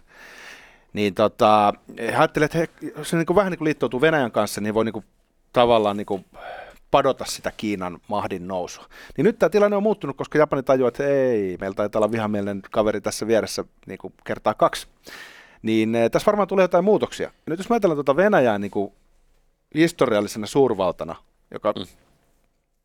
Niin 0.92 1.14
tota, 1.14 1.72
he 1.98 2.16
ajattelivat, 2.16 2.54
että 2.54 2.58
he, 2.58 2.90
jos 2.96 3.10
se 3.10 3.16
niin 3.16 3.26
kuin 3.26 3.36
vähän 3.36 3.50
niin 3.50 3.58
kuin 3.58 3.66
liittoutuu 3.66 4.00
Venäjän 4.00 4.32
kanssa, 4.32 4.60
niin 4.60 4.74
voi 4.74 4.84
niin 4.84 4.92
kuin, 4.92 5.04
tavallaan 5.52 5.96
niin 5.96 6.06
kuin, 6.06 6.24
padota 6.90 7.24
sitä 7.24 7.52
Kiinan 7.56 7.98
mahdin 8.08 8.48
nousua. 8.48 8.84
Niin 9.16 9.24
nyt 9.24 9.38
tämä 9.38 9.50
tilanne 9.50 9.76
on 9.76 9.82
muuttunut, 9.82 10.16
koska 10.16 10.38
Japani 10.38 10.62
tajuaa, 10.62 10.88
että 10.88 11.06
ei, 11.06 11.56
meillä 11.60 11.74
taitaa 11.74 12.00
olla 12.00 12.12
vihamielinen 12.12 12.62
kaveri 12.70 13.00
tässä 13.00 13.26
vieressä 13.26 13.64
niin 13.86 13.98
kuin 13.98 14.14
kertaa 14.24 14.54
kaksi. 14.54 14.86
Niin 15.62 15.94
eh, 15.94 16.10
tässä 16.10 16.26
varmaan 16.26 16.48
tulee 16.48 16.64
jotain 16.64 16.84
muutoksia. 16.84 17.26
Ja 17.26 17.50
nyt 17.50 17.58
jos 17.58 17.68
mä 17.68 17.74
ajatellaan 17.74 17.96
tuota 17.96 18.16
Venäjää 18.16 18.58
niin 18.58 18.70
kuin 18.70 18.92
historiallisena 19.74 20.46
suurvaltana, 20.46 21.14
joka 21.50 21.72
mm. 21.72 21.86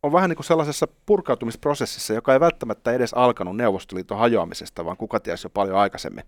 on 0.04 0.12
vähän 0.12 0.30
niin 0.30 0.38
kuin 0.38 0.46
sellaisessa 0.46 0.88
purkautumisprosessissa, 1.06 2.14
joka 2.14 2.34
ei 2.34 2.40
välttämättä 2.40 2.92
edes 2.92 3.14
alkanut 3.14 3.58
Neuvostoliiton 3.58 4.18
hajoamisesta, 4.18 4.86
vaan 4.86 4.98
kuka 4.98 5.20
tiesi 5.20 5.46
jo 5.46 5.50
paljon 5.50 5.78
aikaisemmin. 5.78 6.24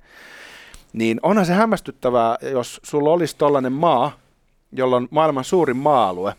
Niin 0.96 1.20
onhan 1.24 1.46
se 1.46 1.54
hämmästyttävää, 1.54 2.38
jos 2.52 2.80
sulla 2.84 3.10
olisi 3.10 3.36
tällainen 3.38 3.74
maa, 3.74 4.12
jolla 4.72 4.96
on 4.96 5.08
maailman 5.12 5.44
suurin 5.44 5.78
maa-alue, 5.78 6.36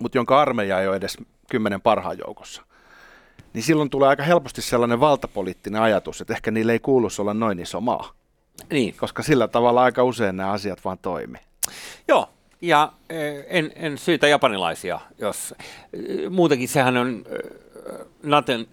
mutta 0.00 0.18
jonka 0.18 0.40
armeija 0.40 0.80
ei 0.80 0.88
ole 0.88 0.96
edes 0.96 1.18
kymmenen 1.50 1.80
parhaan 1.80 2.18
joukossa. 2.18 2.62
Niin 3.52 3.62
silloin 3.62 3.90
tulee 3.90 4.08
aika 4.08 4.22
helposti 4.22 4.62
sellainen 4.62 5.00
valtapoliittinen 5.00 5.82
ajatus, 5.82 6.20
että 6.20 6.32
ehkä 6.32 6.50
niille 6.50 6.72
ei 6.72 6.78
kuuluisi 6.78 7.22
olla 7.22 7.34
noin 7.34 7.58
iso 7.58 7.80
maa. 7.80 8.12
Niin. 8.70 8.94
Koska 8.96 9.22
sillä 9.22 9.48
tavalla 9.48 9.82
aika 9.82 10.04
usein 10.04 10.36
nämä 10.36 10.50
asiat 10.50 10.84
vaan 10.84 10.98
toimii. 10.98 11.40
Joo, 12.08 12.28
ja 12.60 12.92
eh, 13.10 13.44
en, 13.48 13.72
en 13.74 13.98
syytä 13.98 14.28
japanilaisia, 14.28 15.00
jos 15.18 15.54
eh, 15.92 16.30
muutenkin 16.30 16.68
sehän 16.68 16.96
on 16.96 17.24
eh, 17.28 18.06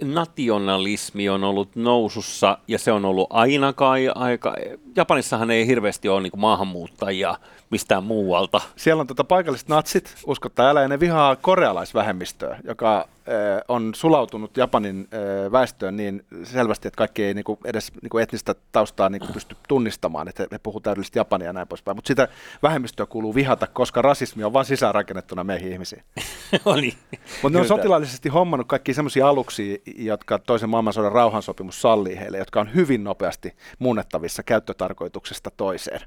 nationalismi 0.01 1.29
on 1.29 1.43
ollut 1.43 1.75
nousussa 1.75 2.57
ja 2.67 2.79
se 2.79 2.91
on 2.91 3.05
ollut 3.05 3.27
aina 3.29 3.73
kai 3.73 4.11
aika, 4.15 4.55
Japanissahan 4.95 5.51
ei 5.51 5.67
hirveästi 5.67 6.09
ole 6.09 6.21
niin 6.21 6.31
maahanmuuttajia 6.37 7.35
mistään 7.69 8.03
muualta. 8.03 8.61
Siellä 8.75 9.01
on 9.01 9.07
tota 9.07 9.23
paikalliset 9.23 9.67
natsit, 9.67 10.15
uskottaa 10.25 10.69
älä, 10.69 10.81
ja 10.81 10.87
ne 10.87 10.99
vihaa 10.99 11.35
korealaisvähemmistöä, 11.35 12.59
joka 12.63 13.07
Eh, 13.27 13.63
on 13.67 13.95
sulautunut 13.95 14.57
Japanin 14.57 15.07
eh, 15.11 15.51
väestöön 15.51 15.97
niin 15.97 16.25
selvästi, 16.43 16.87
että 16.87 16.97
kaikki 16.97 17.23
ei 17.23 17.33
niinku 17.33 17.59
edes 17.65 17.91
niinku 18.01 18.17
etnistä 18.17 18.55
taustaa 18.71 19.09
niinku 19.09 19.27
pysty 19.33 19.55
tunnistamaan, 19.67 20.27
että 20.27 20.47
he 20.51 20.59
puhuvat 20.59 20.83
täydellisesti 20.83 21.19
Japania 21.19 21.47
ja 21.47 21.53
näin 21.53 21.67
poispäin. 21.67 21.97
Mutta 21.97 22.07
sitä 22.07 22.27
vähemmistöä 22.63 23.05
kuuluu 23.05 23.35
vihata, 23.35 23.67
koska 23.67 24.01
rasismi 24.01 24.43
on 24.43 24.53
vain 24.53 24.65
sisäänrakennettuna 24.65 25.43
meihin 25.43 25.71
ihmisiin. 25.71 26.03
Oli. 26.65 26.93
Mutta 27.41 27.57
ne 27.57 27.61
on 27.61 27.67
sotilaallisesti 27.67 28.29
hommannut 28.29 28.67
kaikki 28.67 28.93
sellaisia 28.93 29.27
aluksia, 29.41 29.77
jotka 29.97 30.39
toisen 30.39 30.69
maailmansodan 30.69 31.11
rauhansopimus 31.11 31.81
sallii 31.81 32.19
heille, 32.19 32.37
jotka 32.37 32.61
on 32.61 32.75
hyvin 32.75 33.03
nopeasti 33.03 33.55
muunnettavissa 33.79 34.43
käyttötarkoituksesta 34.43 35.51
toiseen. 35.57 36.01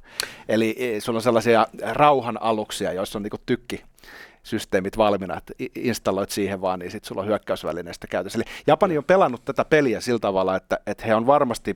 Eli 0.49 0.77
eh, 0.79 1.03
sulla 1.03 1.17
on 1.17 1.23
sellaisia 1.23 1.67
rauhan 1.93 2.43
aluksia, 2.43 2.93
joissa 2.93 3.19
on 3.19 3.23
niinku 3.23 3.39
tykki 3.47 3.83
systeemit 4.43 4.99
valmiina, 4.99 5.37
että 5.37 5.53
installoit 5.75 6.31
siihen 6.31 6.61
vaan, 6.61 6.79
niin 6.79 6.91
sitten 6.91 7.09
sulla 7.09 7.21
on 7.21 7.29
hyökkäysvälineistä 7.29 8.07
käytössä. 8.07 8.39
Eli 8.39 8.45
Japani 8.67 8.99
on 8.99 9.05
pelannut 9.05 9.45
tätä 9.45 9.65
peliä 9.65 10.01
sillä 10.01 10.19
tavalla, 10.19 10.57
että, 10.57 10.79
että 10.87 11.07
he 11.07 11.15
on 11.15 11.27
varmasti 11.27 11.75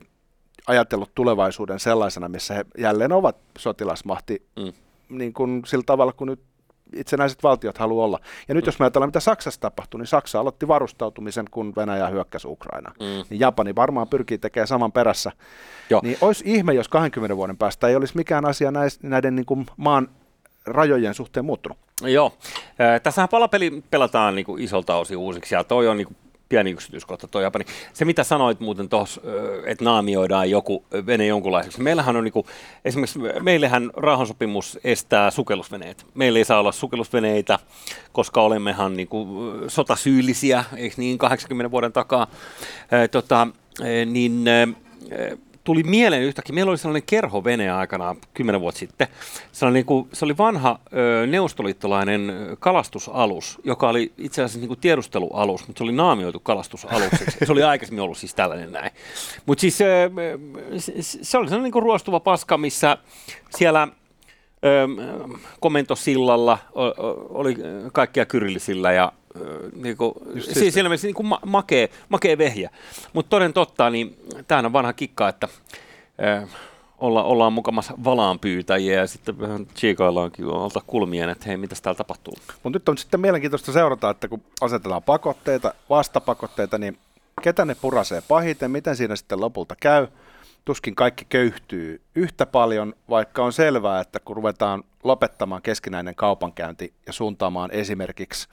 ajatellut 0.67 1.15
tulevaisuuden 1.15 1.79
sellaisena, 1.79 2.29
missä 2.29 2.53
he 2.53 2.65
jälleen 2.77 3.11
ovat 3.11 3.37
sotilasmahti 3.57 4.41
mm. 4.55 4.73
niin 5.09 5.33
kuin 5.33 5.61
sillä 5.65 5.83
tavalla, 5.85 6.13
kun 6.13 6.27
nyt 6.27 6.48
itsenäiset 6.93 7.43
valtiot 7.43 7.77
haluaa 7.77 8.05
olla. 8.05 8.19
Ja 8.47 8.55
nyt 8.55 8.65
jos 8.65 8.79
me 8.79 8.85
ajatellaan, 8.85 9.07
mitä 9.07 9.19
Saksassa 9.19 9.61
tapahtui, 9.61 9.99
niin 9.99 10.07
Saksa 10.07 10.39
aloitti 10.39 10.67
varustautumisen, 10.67 11.45
kun 11.51 11.73
Venäjä 11.75 12.07
hyökkäsi 12.07 12.47
Ukraina. 12.47 12.91
Mm. 12.99 13.05
Niin 13.29 13.39
Japani 13.39 13.75
varmaan 13.75 14.07
pyrkii 14.07 14.37
tekemään 14.37 14.67
saman 14.67 14.91
perässä. 14.91 15.31
Joo. 15.89 16.01
Niin 16.03 16.17
olisi 16.21 16.43
ihme, 16.47 16.73
jos 16.73 16.87
20 16.87 17.37
vuoden 17.37 17.57
päästä 17.57 17.87
ei 17.87 17.95
olisi 17.95 18.17
mikään 18.17 18.45
asia 18.45 18.71
näiden, 18.71 18.91
näiden 19.03 19.35
niin 19.35 19.45
kuin 19.45 19.65
maan 19.77 20.07
rajojen 20.65 21.13
suhteen 21.13 21.45
muuttunut. 21.45 21.77
Joo. 22.01 22.33
Tässähän 23.03 23.29
palapeli 23.29 23.83
pelataan 23.91 24.35
niin 24.35 24.45
kuin 24.45 24.63
isolta 24.63 24.95
osin 24.95 25.17
uusiksi, 25.17 25.55
ja 25.55 25.63
toi 25.63 25.87
on 25.87 25.97
niin 25.97 26.07
kuin 26.07 26.17
pieni 26.49 26.71
yksityiskohta 26.71 27.27
toi 27.27 27.43
Japani. 27.43 27.65
Se 27.93 28.05
mitä 28.05 28.23
sanoit 28.23 28.59
muuten 28.59 28.89
tuossa, 28.89 29.21
että 29.65 29.85
naamioidaan 29.85 30.49
joku 30.49 30.85
vene 31.05 31.25
jonkunlaiseksi. 31.25 31.81
Meillähän 31.81 32.15
on 32.15 32.23
niinku, 32.23 32.45
esimerkiksi 32.85 33.19
meillähän 33.41 33.91
rauhansopimus 33.95 34.79
estää 34.83 35.31
sukellusveneet. 35.31 36.05
Meillä 36.13 36.39
ei 36.39 36.45
saa 36.45 36.59
olla 36.59 36.71
sukellusveneitä, 36.71 37.59
koska 38.11 38.41
olemmehan 38.41 38.97
niinku 38.97 39.27
sotasyyllisiä, 39.67 40.63
eikö 40.75 40.95
niin, 40.97 41.17
80 41.17 41.71
vuoden 41.71 41.93
takaa. 41.93 42.27
E, 42.91 43.07
tota, 43.07 43.47
niin 44.05 44.47
e, 44.47 44.67
tuli 45.69 45.83
mieleen 45.83 46.23
yhtäkkiä, 46.23 46.53
meillä 46.53 46.69
oli 46.69 46.77
sellainen 46.77 47.03
kerhovene 47.05 47.71
aikana 47.71 48.15
kymmenen 48.33 48.61
vuotta 48.61 48.79
sitten. 48.79 49.07
Sellainen, 49.51 49.73
niin 49.73 49.85
kuin, 49.85 50.09
se 50.13 50.25
oli 50.25 50.37
vanha 50.37 50.79
ö, 50.93 51.27
neuvostoliittolainen 51.27 52.31
kalastusalus, 52.59 53.59
joka 53.63 53.89
oli 53.89 54.13
itse 54.17 54.41
asiassa 54.41 54.59
niin 54.59 54.67
kuin 54.67 54.79
tiedustelualus, 54.79 55.67
mutta 55.67 55.77
se 55.77 55.83
oli 55.83 55.91
naamioitu 55.91 56.39
kalastusalukseksi. 56.39 57.37
se 57.45 57.51
oli 57.51 57.63
aikaisemmin 57.63 58.03
ollut 58.03 58.17
siis 58.17 58.35
tällainen 58.35 58.71
näin. 58.71 58.91
Mutta 59.45 59.61
siis 59.61 59.81
ö, 59.81 59.85
se 61.21 61.37
oli 61.37 61.47
sellainen 61.47 61.63
niin 61.63 61.71
kuin 61.71 61.83
ruostuva 61.83 62.19
paska, 62.19 62.57
missä 62.57 62.97
siellä 63.57 63.87
komentosillalla 65.59 66.57
oli 67.29 67.55
kaikkia 67.93 68.25
kyrillisillä 68.25 68.91
ja 68.91 69.11
niinku, 69.75 70.13
siis 70.39 70.73
siinä 70.73 70.89
mielessä 70.89 71.07
niinku 71.07 71.23
ma- 71.23 71.39
makea, 71.45 71.87
makea 72.09 72.37
vehjä. 72.37 72.69
Mutta 73.13 73.29
toden 73.29 73.53
totta, 73.53 73.89
niin 73.89 74.17
tämähän 74.47 74.65
on 74.65 74.73
vanha 74.73 74.93
kikka, 74.93 75.29
että 75.29 75.47
äh, 76.23 76.49
olla, 76.97 77.23
ollaan 77.23 77.53
mukamassa 77.53 77.93
valaanpyytäjiä 78.03 78.99
ja 78.99 79.07
sitten 79.07 79.39
vähän 79.39 79.65
tsiikaillaankin 79.65 80.45
alta 80.45 80.81
kulmien, 80.87 81.29
että 81.29 81.45
hei, 81.45 81.57
mitä 81.57 81.75
täällä 81.81 81.97
tapahtuu. 81.97 82.33
Mutta 82.63 82.75
nyt 82.75 82.89
on 82.89 82.97
sitten 82.97 83.19
mielenkiintoista 83.19 83.71
seurata, 83.71 84.09
että 84.09 84.27
kun 84.27 84.41
asetetaan 84.61 85.03
pakotteita, 85.03 85.73
vastapakotteita, 85.89 86.77
niin 86.77 86.97
ketä 87.41 87.65
ne 87.65 87.75
purasee 87.75 88.21
pahiten, 88.27 88.71
miten 88.71 88.95
siinä 88.95 89.15
sitten 89.15 89.41
lopulta 89.41 89.75
käy. 89.75 90.07
Tuskin 90.65 90.95
kaikki 90.95 91.25
köyhtyy 91.29 92.01
yhtä 92.15 92.45
paljon, 92.45 92.93
vaikka 93.09 93.43
on 93.43 93.53
selvää, 93.53 94.01
että 94.01 94.19
kun 94.19 94.35
ruvetaan 94.35 94.83
lopettamaan 95.03 95.61
keskinäinen 95.61 96.15
kaupankäynti 96.15 96.93
ja 97.07 97.13
suuntaamaan 97.13 97.71
esimerkiksi 97.71 98.47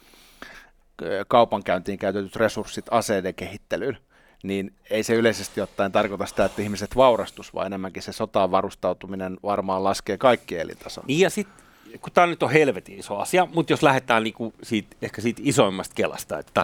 kaupankäyntiin 1.28 1.98
käytetyt 1.98 2.36
resurssit 2.36 2.86
aseiden 2.90 3.34
kehittelyyn, 3.34 3.98
niin 4.42 4.72
ei 4.90 5.02
se 5.02 5.14
yleisesti 5.14 5.60
ottaen 5.60 5.92
tarkoita 5.92 6.26
sitä, 6.26 6.44
että 6.44 6.62
ihmiset 6.62 6.96
vaurastus, 6.96 7.54
vaan 7.54 7.66
enemmänkin 7.66 8.02
se 8.02 8.12
sotaan 8.12 8.50
varustautuminen 8.50 9.36
varmaan 9.42 9.84
laskee 9.84 10.18
kaikki 10.18 10.58
elintasoa. 10.58 11.04
Niin 11.06 11.20
ja 11.20 11.30
sitten 11.30 11.66
kun 12.00 12.12
tämä 12.12 12.26
nyt 12.26 12.42
on 12.42 12.50
helvetin 12.50 12.98
iso 12.98 13.16
asia, 13.16 13.46
mutta 13.54 13.72
jos 13.72 13.82
lähdetään 13.82 14.22
niinku 14.22 14.54
siitä, 14.62 14.96
ehkä 15.02 15.22
siitä 15.22 15.42
isoimmasta 15.44 15.94
kelasta, 15.94 16.38
että, 16.38 16.60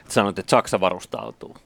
että 0.00 0.14
sanot, 0.14 0.38
että 0.38 0.50
Saksa 0.50 0.80
varustautuu, 0.80 1.56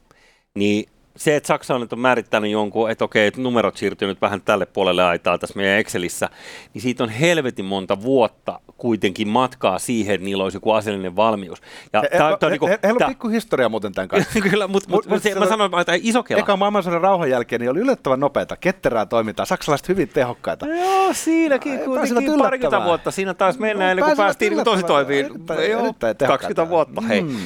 niin 0.55 0.89
se, 1.17 1.37
että 1.37 1.47
Saksa 1.47 1.75
on 1.75 1.81
nyt 1.81 1.93
on 1.93 1.99
määrittänyt 1.99 2.51
jonkun, 2.51 2.91
että 2.91 3.05
okei, 3.05 3.27
että 3.27 3.41
numerot 3.41 3.77
siirtyy 3.77 4.09
nyt 4.09 4.21
vähän 4.21 4.43
tälle 4.43 4.67
puolelle 4.67 5.05
aitaa 5.05 5.39
tässä 5.39 5.57
meidän 5.57 5.79
Excelissä, 5.79 6.29
niin 6.75 6.83
siitä 6.83 7.03
on 7.03 7.09
helvetin 7.09 7.65
monta 7.65 8.03
vuotta 8.03 8.61
kuitenkin 8.77 9.29
matkaa 9.29 9.79
siihen, 9.79 10.15
että 10.15 10.25
niillä 10.25 10.45
olisi 10.45 10.57
joku 10.57 10.73
aseellinen 10.73 11.17
valmius. 11.17 11.63
Ja 11.93 12.01
he, 12.01 12.09
tää, 12.09 12.31
he, 12.31 12.37
tää, 12.37 12.49
he, 12.49 12.51
niinku, 12.51 12.67
he, 12.67 12.79
heillä 12.83 13.05
on 13.05 13.09
pikku 13.09 13.29
historia 13.29 13.69
muuten 13.69 13.93
tämän 13.93 14.09
kanssa. 14.09 14.41
Kyllä, 14.51 14.69
mutta 14.69 14.91
mut, 14.91 15.07
mut, 15.07 15.25
mut, 15.25 15.39
mä 15.39 15.47
sanon, 15.47 15.81
että 15.81 15.93
iso 16.03 16.23
kela. 16.23 16.41
Eka 16.41 16.57
maailmansodan 16.57 17.01
rauhan 17.01 17.31
jälkeen 17.31 17.61
niin 17.61 17.71
oli 17.71 17.81
yllättävän 17.81 18.21
nopeata, 18.21 18.57
ketterää 18.57 19.07
toimintaa, 19.07 19.47
saksalaiset 19.47 19.89
hyvin 19.89 20.09
tehokkaita. 20.09 20.67
Joo, 20.67 21.13
siinäkin 21.13 21.79
kuitenkin 21.79 22.39
parikymmentä 22.39 22.85
vuotta. 22.85 23.11
Siinä 23.11 23.35
taas 23.35 23.59
mennään 23.59 23.91
ennen 23.91 24.05
kuin 24.05 24.17
päästiin 24.17 24.65
tosi 24.65 24.83
toimiin. 24.83 25.27
Joo, 25.71 25.95
20 26.29 26.69
vuotta, 26.69 27.01
hei. 27.01 27.23
Mm. 27.23 27.37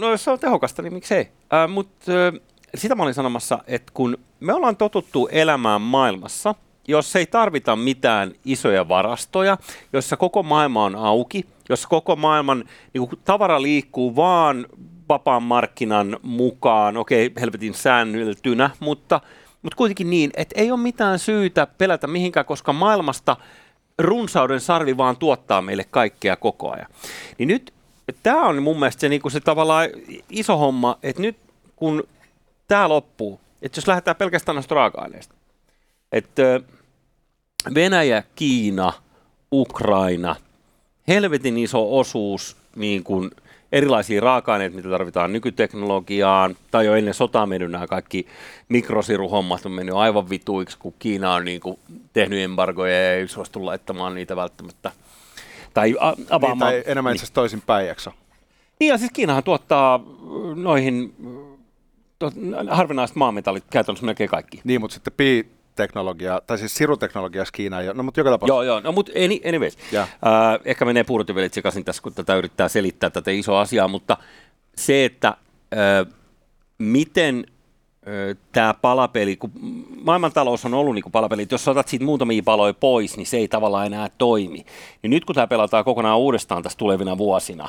No 0.00 0.10
jos 0.10 0.24
se 0.24 0.30
on 0.30 0.38
tehokasta, 0.38 0.82
niin 0.82 0.94
miksei. 0.94 1.28
Mutta 1.68 2.12
sitä 2.74 2.94
mä 2.94 3.02
olin 3.02 3.14
sanomassa, 3.14 3.58
että 3.66 3.92
kun 3.94 4.18
me 4.40 4.54
ollaan 4.54 4.76
totuttu 4.76 5.28
elämään 5.32 5.80
maailmassa, 5.80 6.54
jos 6.88 7.16
ei 7.16 7.26
tarvita 7.26 7.76
mitään 7.76 8.32
isoja 8.44 8.88
varastoja, 8.88 9.58
jossa 9.92 10.16
koko 10.16 10.42
maailma 10.42 10.84
on 10.84 10.96
auki, 10.96 11.46
jossa 11.68 11.88
koko 11.88 12.16
maailman 12.16 12.64
niin 12.94 13.08
kuin, 13.08 13.20
tavara 13.24 13.62
liikkuu 13.62 14.16
vaan 14.16 14.66
vapaan 15.08 15.42
markkinan 15.42 16.16
mukaan, 16.22 16.96
okei, 16.96 17.26
okay, 17.26 17.40
helvetin 17.40 17.74
säännöltynä, 17.74 18.70
mutta, 18.80 19.20
mutta 19.62 19.76
kuitenkin 19.76 20.10
niin, 20.10 20.30
että 20.36 20.60
ei 20.60 20.70
ole 20.70 20.80
mitään 20.80 21.18
syytä 21.18 21.66
pelätä 21.66 22.06
mihinkään, 22.06 22.46
koska 22.46 22.72
maailmasta 22.72 23.36
runsauden 23.98 24.60
sarvi 24.60 24.96
vaan 24.96 25.16
tuottaa 25.16 25.62
meille 25.62 25.84
kaikkea 25.90 26.36
koko 26.36 26.72
ajan. 26.72 26.86
Niin 27.38 27.48
nyt 27.48 27.72
tämä 28.22 28.46
on 28.46 28.62
mun 28.62 28.78
mielestä 28.78 29.00
se, 29.00 29.08
niin 29.08 29.22
kuin 29.22 29.32
se 29.32 29.40
tavallaan 29.40 29.88
iso 30.30 30.56
homma, 30.56 30.98
että 31.02 31.22
nyt 31.22 31.36
kun 31.76 32.02
tämä 32.70 32.88
loppuu, 32.88 33.40
että 33.62 33.78
jos 33.78 33.88
lähdetään 33.88 34.16
pelkästään 34.16 34.56
noista 34.56 34.74
raaka-aineista, 34.74 35.34
että 36.12 36.60
Venäjä, 37.74 38.22
Kiina, 38.34 38.92
Ukraina, 39.52 40.36
helvetin 41.08 41.58
iso 41.58 41.98
osuus 41.98 42.56
niin 42.76 43.04
kuin 43.04 43.30
erilaisia 43.72 44.20
raaka-aineita, 44.20 44.76
mitä 44.76 44.88
tarvitaan 44.88 45.32
nykyteknologiaan, 45.32 46.56
tai 46.70 46.86
jo 46.86 46.94
ennen 46.94 47.14
sotaa 47.14 47.46
mennyt 47.46 47.70
nämä 47.70 47.86
kaikki 47.86 48.26
mikrosiruhommat 48.68 49.66
on 49.66 49.72
mennyt 49.72 49.94
aivan 49.94 50.30
vituiksi, 50.30 50.78
kun 50.78 50.94
Kiina 50.98 51.34
on 51.34 51.44
niin 51.44 51.60
kuin 51.60 51.78
tehnyt 52.12 52.38
embargoja 52.38 52.94
ja 52.94 53.14
ei 53.14 53.28
suostu 53.28 53.66
laittamaan 53.66 54.14
niitä 54.14 54.36
välttämättä. 54.36 54.92
Tai 55.74 55.96
a- 56.00 56.14
avaamaan. 56.30 56.72
Niin, 56.72 56.84
tai 56.84 56.92
enemmän 56.92 57.12
itse 57.12 57.22
asiassa 57.22 57.34
toisin 57.34 57.62
päin, 57.66 57.86
Niin 58.80 58.88
ja 58.88 58.98
siis 58.98 59.10
Kiinahan 59.12 59.44
tuottaa 59.44 60.00
noihin 60.54 61.14
harvinaiset 62.70 63.16
maametallit 63.16 63.64
käytännössä 63.70 64.06
melkein 64.06 64.30
kaikki. 64.30 64.60
Niin, 64.64 64.80
mutta 64.80 64.94
sitten 64.94 65.12
pi 65.16 65.46
teknologia, 65.76 66.42
tai 66.46 66.58
siis 66.58 66.74
siruteknologiassa 66.74 67.52
Kiina 67.52 67.80
ei 67.80 67.88
ole, 67.88 67.96
no 67.96 68.02
mutta 68.02 68.20
joka 68.20 68.30
tapauksessa. 68.30 68.54
Joo, 68.54 68.62
joo, 68.62 68.80
no 68.80 68.92
mutta 68.92 69.12
anyways. 69.48 69.74
Uh, 69.74 70.60
ehkä 70.64 70.84
menee 70.84 71.04
puurotyvelit 71.04 71.54
sekaisin 71.54 71.84
tässä, 71.84 72.02
kun 72.02 72.14
tätä 72.14 72.36
yrittää 72.36 72.68
selittää 72.68 73.10
tätä 73.10 73.30
isoa 73.30 73.60
asiaa, 73.60 73.88
mutta 73.88 74.16
se, 74.76 75.04
että 75.04 75.36
uh, 76.06 76.12
miten 76.78 77.46
uh, 77.46 78.36
tämä 78.52 78.74
palapeli, 78.74 79.36
kun 79.36 79.50
maailmantalous 80.02 80.64
on 80.64 80.74
ollut 80.74 80.94
niin 80.94 81.02
kuin 81.02 81.12
palapeli, 81.12 81.42
että 81.42 81.54
jos 81.54 81.68
otat 81.68 81.88
siitä 81.88 82.04
muutamia 82.04 82.42
paloja 82.44 82.74
pois, 82.74 83.16
niin 83.16 83.26
se 83.26 83.36
ei 83.36 83.48
tavallaan 83.48 83.86
enää 83.86 84.10
toimi. 84.18 84.64
Niin 85.02 85.10
nyt 85.10 85.24
kun 85.24 85.34
tämä 85.34 85.46
pelataan 85.46 85.84
kokonaan 85.84 86.18
uudestaan 86.18 86.62
tässä 86.62 86.78
tulevina 86.78 87.18
vuosina, 87.18 87.68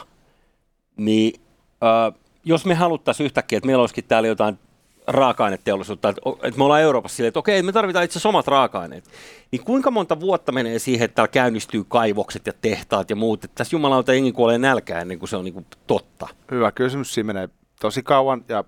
niin 0.98 1.34
uh, 1.81 2.20
jos 2.43 2.65
me 2.65 2.74
haluttaisiin 2.74 3.25
yhtäkkiä, 3.25 3.57
että 3.57 3.65
meillä 3.65 3.81
olisikin 3.81 4.03
täällä 4.03 4.27
jotain 4.27 4.60
raaka-aineteollisuutta, 5.07 6.10
että, 6.10 6.21
me 6.57 6.63
ollaan 6.63 6.81
Euroopassa 6.81 7.15
silleen, 7.15 7.27
että 7.27 7.39
okei, 7.39 7.63
me 7.63 7.71
tarvitaan 7.71 8.05
itse 8.05 8.13
asiassa 8.13 8.29
omat 8.29 8.48
raaka-aineet. 8.48 9.10
Niin 9.51 9.63
kuinka 9.63 9.91
monta 9.91 10.19
vuotta 10.19 10.51
menee 10.51 10.79
siihen, 10.79 11.05
että 11.05 11.15
täällä 11.15 11.31
käynnistyy 11.31 11.83
kaivokset 11.83 12.48
ja 12.48 12.53
tehtaat 12.62 13.10
ja 13.10 13.15
muut, 13.15 13.43
että 13.43 13.55
tässä 13.55 13.75
jumalauta 13.75 14.13
jengi 14.13 14.31
kuolee 14.31 14.57
nälkään 14.57 15.01
ennen 15.01 15.19
kuin 15.19 15.29
se 15.29 15.38
on 15.38 15.45
niin 15.45 15.53
kuin 15.53 15.65
totta? 15.88 16.27
Hyvä 16.51 16.71
kysymys, 16.71 17.13
siinä 17.13 17.27
menee 17.27 17.50
tosi 17.79 18.03
kauan 18.03 18.45
ja 18.50 18.63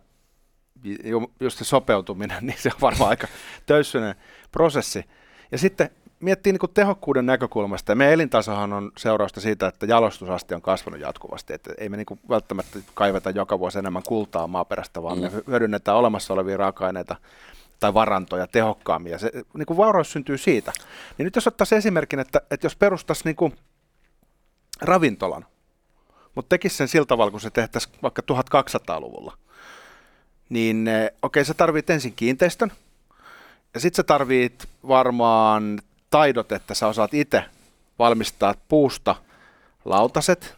just 1.39 1.57
se 1.57 1.65
sopeutuminen, 1.65 2.37
niin 2.45 2.57
se 2.57 2.69
on 2.69 2.81
varmaan 2.81 3.09
aika 3.09 3.27
töyssyinen 3.65 4.15
prosessi. 4.51 5.05
Ja 5.51 5.57
sitten 5.57 5.89
miettii 6.23 6.53
niin 6.53 6.73
tehokkuuden 6.73 7.25
näkökulmasta, 7.25 7.91
ja 7.91 7.95
meidän 7.95 8.13
elintasohan 8.13 8.73
on 8.73 8.91
seurausta 8.97 9.41
siitä, 9.41 9.67
että 9.67 9.85
jalostusaste 9.85 10.55
on 10.55 10.61
kasvanut 10.61 10.99
jatkuvasti, 10.99 11.53
että 11.53 11.73
ei 11.77 11.89
me 11.89 11.97
niin 11.97 12.19
välttämättä 12.29 12.79
kaiveta 12.93 13.29
joka 13.29 13.59
vuosi 13.59 13.79
enemmän 13.79 14.03
kultaa 14.07 14.47
maaperästä, 14.47 15.03
vaan 15.03 15.17
mm. 15.17 15.23
me 15.23 15.31
hyödynnetään 15.47 15.97
olemassa 15.97 16.33
olevia 16.33 16.57
raaka-aineita 16.57 17.15
tai 17.79 17.93
varantoja 17.93 18.47
tehokkaammin, 18.47 19.11
ja 19.11 19.17
se 19.17 19.31
niin 19.53 19.65
kuin 19.65 19.77
vauraus 19.77 20.11
syntyy 20.11 20.37
siitä. 20.37 20.73
Niin 21.17 21.23
nyt 21.23 21.35
jos 21.35 21.47
ottaisiin 21.47 21.77
esimerkin, 21.77 22.19
että, 22.19 22.41
että 22.51 22.65
jos 22.65 22.75
perustaisi 22.75 23.21
niin 23.25 23.35
kuin 23.35 23.55
ravintolan, 24.81 25.45
mutta 26.35 26.49
tekisi 26.49 26.77
sen 26.77 26.87
sillä 26.87 27.05
tavalla, 27.05 27.31
kun 27.31 27.41
se 27.41 27.49
tehtäisiin 27.49 27.95
vaikka 28.03 28.21
1200-luvulla, 28.31 29.37
niin 30.49 30.87
eh, 30.87 31.05
okei, 31.05 31.17
okay, 31.21 31.45
sä 31.45 31.53
tarvit 31.53 31.89
ensin 31.89 32.13
kiinteistön, 32.15 32.71
ja 33.73 33.79
sitten 33.79 33.97
sä 33.97 34.03
tarvit 34.03 34.67
varmaan 34.87 35.79
taidot, 36.13 36.51
että 36.51 36.73
sä 36.73 36.87
osaat 36.87 37.13
itse 37.13 37.43
valmistaa 37.99 38.55
puusta 38.67 39.15
lautaset, 39.85 40.55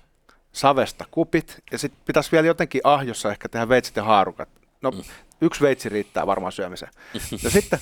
savesta 0.52 1.06
kupit, 1.12 1.64
ja 1.72 1.78
sitten 1.78 2.02
pitäisi 2.06 2.32
vielä 2.32 2.48
jotenkin 2.48 2.82
ahjossa 2.84 3.32
ehkä 3.32 3.50
tehdä 3.50 3.70
veitsit 3.70 3.96
ja 3.96 4.04
haarukat. 4.04 4.50
No, 4.82 4.92
mm. 4.92 5.04
yksi 5.42 5.62
veitsi 5.62 5.90
riittää 5.90 6.28
varmaan 6.28 6.52
syömiseen. 6.52 6.92
Ja 7.44 7.50
sitten 7.50 7.80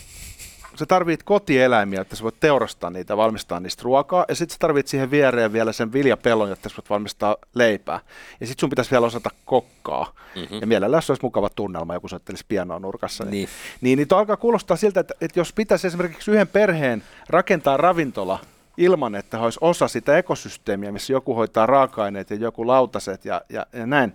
sä 0.75 0.85
tarvit 0.85 1.23
kotieläimiä, 1.23 2.01
että 2.01 2.15
sä 2.15 2.23
voit 2.23 2.39
teurastaa 2.39 2.89
niitä, 2.89 3.17
valmistaa 3.17 3.59
niistä 3.59 3.81
ruokaa, 3.83 4.25
ja 4.27 4.35
sitten 4.35 4.53
sä 4.53 4.59
tarvit 4.59 4.87
siihen 4.87 5.11
viereen 5.11 5.53
vielä 5.53 5.71
sen 5.71 5.93
viljapellon, 5.93 6.49
jotta 6.49 6.69
sä 6.69 6.75
voit 6.77 6.89
valmistaa 6.89 7.35
leipää. 7.55 7.99
Ja 8.39 8.47
sitten 8.47 8.61
sun 8.61 8.69
pitäisi 8.69 8.91
vielä 8.91 9.05
osata 9.05 9.29
kokkaa. 9.45 10.13
Mm-hmm. 10.35 10.57
Ja 10.61 10.67
mielellään 10.67 11.03
se 11.03 11.11
olisi 11.11 11.25
mukava 11.25 11.49
tunnelma, 11.49 11.93
joku 11.93 12.07
soittelisi 12.07 12.45
pianoa 12.47 12.79
nurkassa. 12.79 13.23
Niin, 13.23 13.31
niin, 13.31 13.49
niin, 13.81 13.97
niin 13.97 14.19
alkaa 14.19 14.37
kuulostaa 14.37 14.77
siltä, 14.77 14.99
että, 14.99 15.13
että 15.21 15.39
jos 15.39 15.53
pitäisi 15.53 15.87
esimerkiksi 15.87 16.31
yhden 16.31 16.47
perheen 16.47 17.03
rakentaa 17.29 17.77
ravintola 17.77 18.39
ilman, 18.77 19.15
että 19.15 19.39
olisi 19.39 19.59
osa 19.61 19.87
sitä 19.87 20.17
ekosysteemiä, 20.17 20.91
missä 20.91 21.13
joku 21.13 21.35
hoitaa 21.35 21.65
raaka-aineet 21.65 22.29
ja 22.29 22.35
joku 22.35 22.67
lautaset 22.67 23.25
ja, 23.25 23.41
ja, 23.49 23.65
ja 23.73 23.85
näin, 23.85 24.13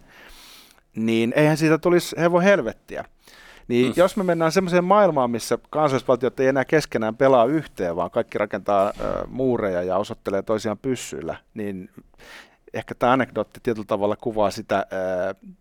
niin 0.97 1.33
eihän 1.37 1.57
siitä 1.57 1.79
tulisi 1.79 2.17
hevon 2.21 2.43
helvettiä. 2.43 3.05
Niin 3.69 3.87
mm. 3.87 3.93
jos 3.97 4.17
me 4.17 4.23
mennään 4.23 4.53
semmoiseen 4.53 4.85
maailmaan, 4.85 5.31
missä 5.31 5.59
kansallisvaltiot 5.71 6.41
ei 6.41 6.47
enää 6.47 6.65
keskenään 6.65 7.17
pelaa 7.17 7.45
yhteen, 7.45 7.97
vaan 7.97 8.11
kaikki 8.11 8.39
rakentaa 8.39 8.87
äh, 8.87 8.93
muureja 9.27 9.83
ja 9.83 9.97
osoittelee 9.97 10.43
toisiaan 10.43 10.79
pyssyillä, 10.79 11.37
niin 11.55 11.91
ehkä 12.75 12.95
tämä 12.95 13.13
anekdootti 13.13 13.61
tietyllä 13.63 13.87
tavalla 13.87 14.17
kuvaa 14.17 14.51
sitä 14.51 14.77
äh, 14.77 15.53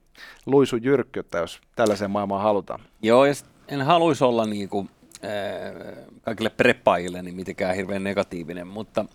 luisun 0.45 0.83
jyrkkyyttä, 0.83 1.37
jos 1.37 1.61
tällaiseen 1.75 2.11
maailmaan 2.11 2.43
halutaan. 2.43 2.79
Joo, 3.01 3.25
ja 3.25 3.33
en 3.67 3.81
haluaisi 3.81 4.23
olla 4.23 4.45
niin 4.45 4.69
kuin, 4.69 4.89
äh, 5.23 6.05
kaikille 6.21 6.49
preppaajille 6.49 7.21
niin 7.21 7.35
mitenkään 7.35 7.75
hirveän 7.75 8.03
negatiivinen, 8.03 8.67
mutta, 8.67 9.05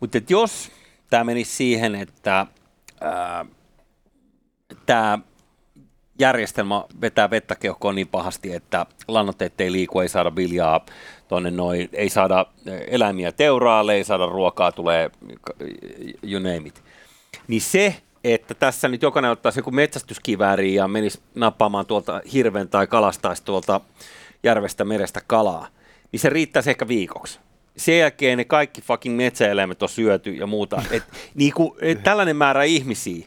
mutta 0.00 0.18
et 0.18 0.30
jos 0.30 0.70
tämä 1.10 1.24
menisi 1.24 1.56
siihen, 1.56 1.94
että 1.94 2.40
äh, 3.02 3.46
tämä 4.86 5.18
järjestelmä 6.18 6.84
vetää 7.00 7.30
vettä 7.30 7.54
keuhkoon 7.54 7.94
niin 7.94 8.08
pahasti, 8.08 8.54
että 8.54 8.86
lannoitteet 9.08 9.60
ei 9.60 9.72
liiku, 9.72 10.00
ei 10.00 10.08
saada 10.08 10.36
viljaa 10.36 10.86
tuonne 11.28 11.50
noin, 11.50 11.88
ei 11.92 12.08
saada 12.08 12.46
eläimiä 12.86 13.32
teuraalle, 13.32 13.94
ei 13.94 14.04
saada 14.04 14.26
ruokaa, 14.26 14.72
tulee 14.72 15.10
you 16.22 16.42
name 16.42 16.68
it. 16.68 16.82
Niin 17.48 17.60
se, 17.60 17.96
että 18.24 18.54
tässä 18.54 18.88
nyt 18.88 19.02
jokainen 19.02 19.30
ottaisi 19.30 19.58
joku 19.58 19.70
metsästyskivääri 19.70 20.74
ja 20.74 20.88
menisi 20.88 21.20
nappaamaan 21.34 21.86
tuolta 21.86 22.20
hirven 22.32 22.68
tai 22.68 22.86
kalastaisi 22.86 23.44
tuolta 23.44 23.80
järvestä 24.42 24.84
merestä 24.84 25.20
kalaa, 25.26 25.66
niin 26.12 26.20
se 26.20 26.30
riittäisi 26.30 26.70
ehkä 26.70 26.88
viikoksi. 26.88 27.38
Sen 27.76 27.98
jälkeen 27.98 28.38
ne 28.38 28.44
kaikki 28.44 28.82
fucking 28.82 29.16
metsäeläimet 29.16 29.82
on 29.82 29.88
syöty 29.88 30.30
ja 30.30 30.46
muuta. 30.46 30.82
Et, 30.90 31.02
niinku, 31.34 31.76
et 31.80 32.02
tällainen 32.02 32.36
määrä 32.36 32.64
ihmisiä, 32.64 33.26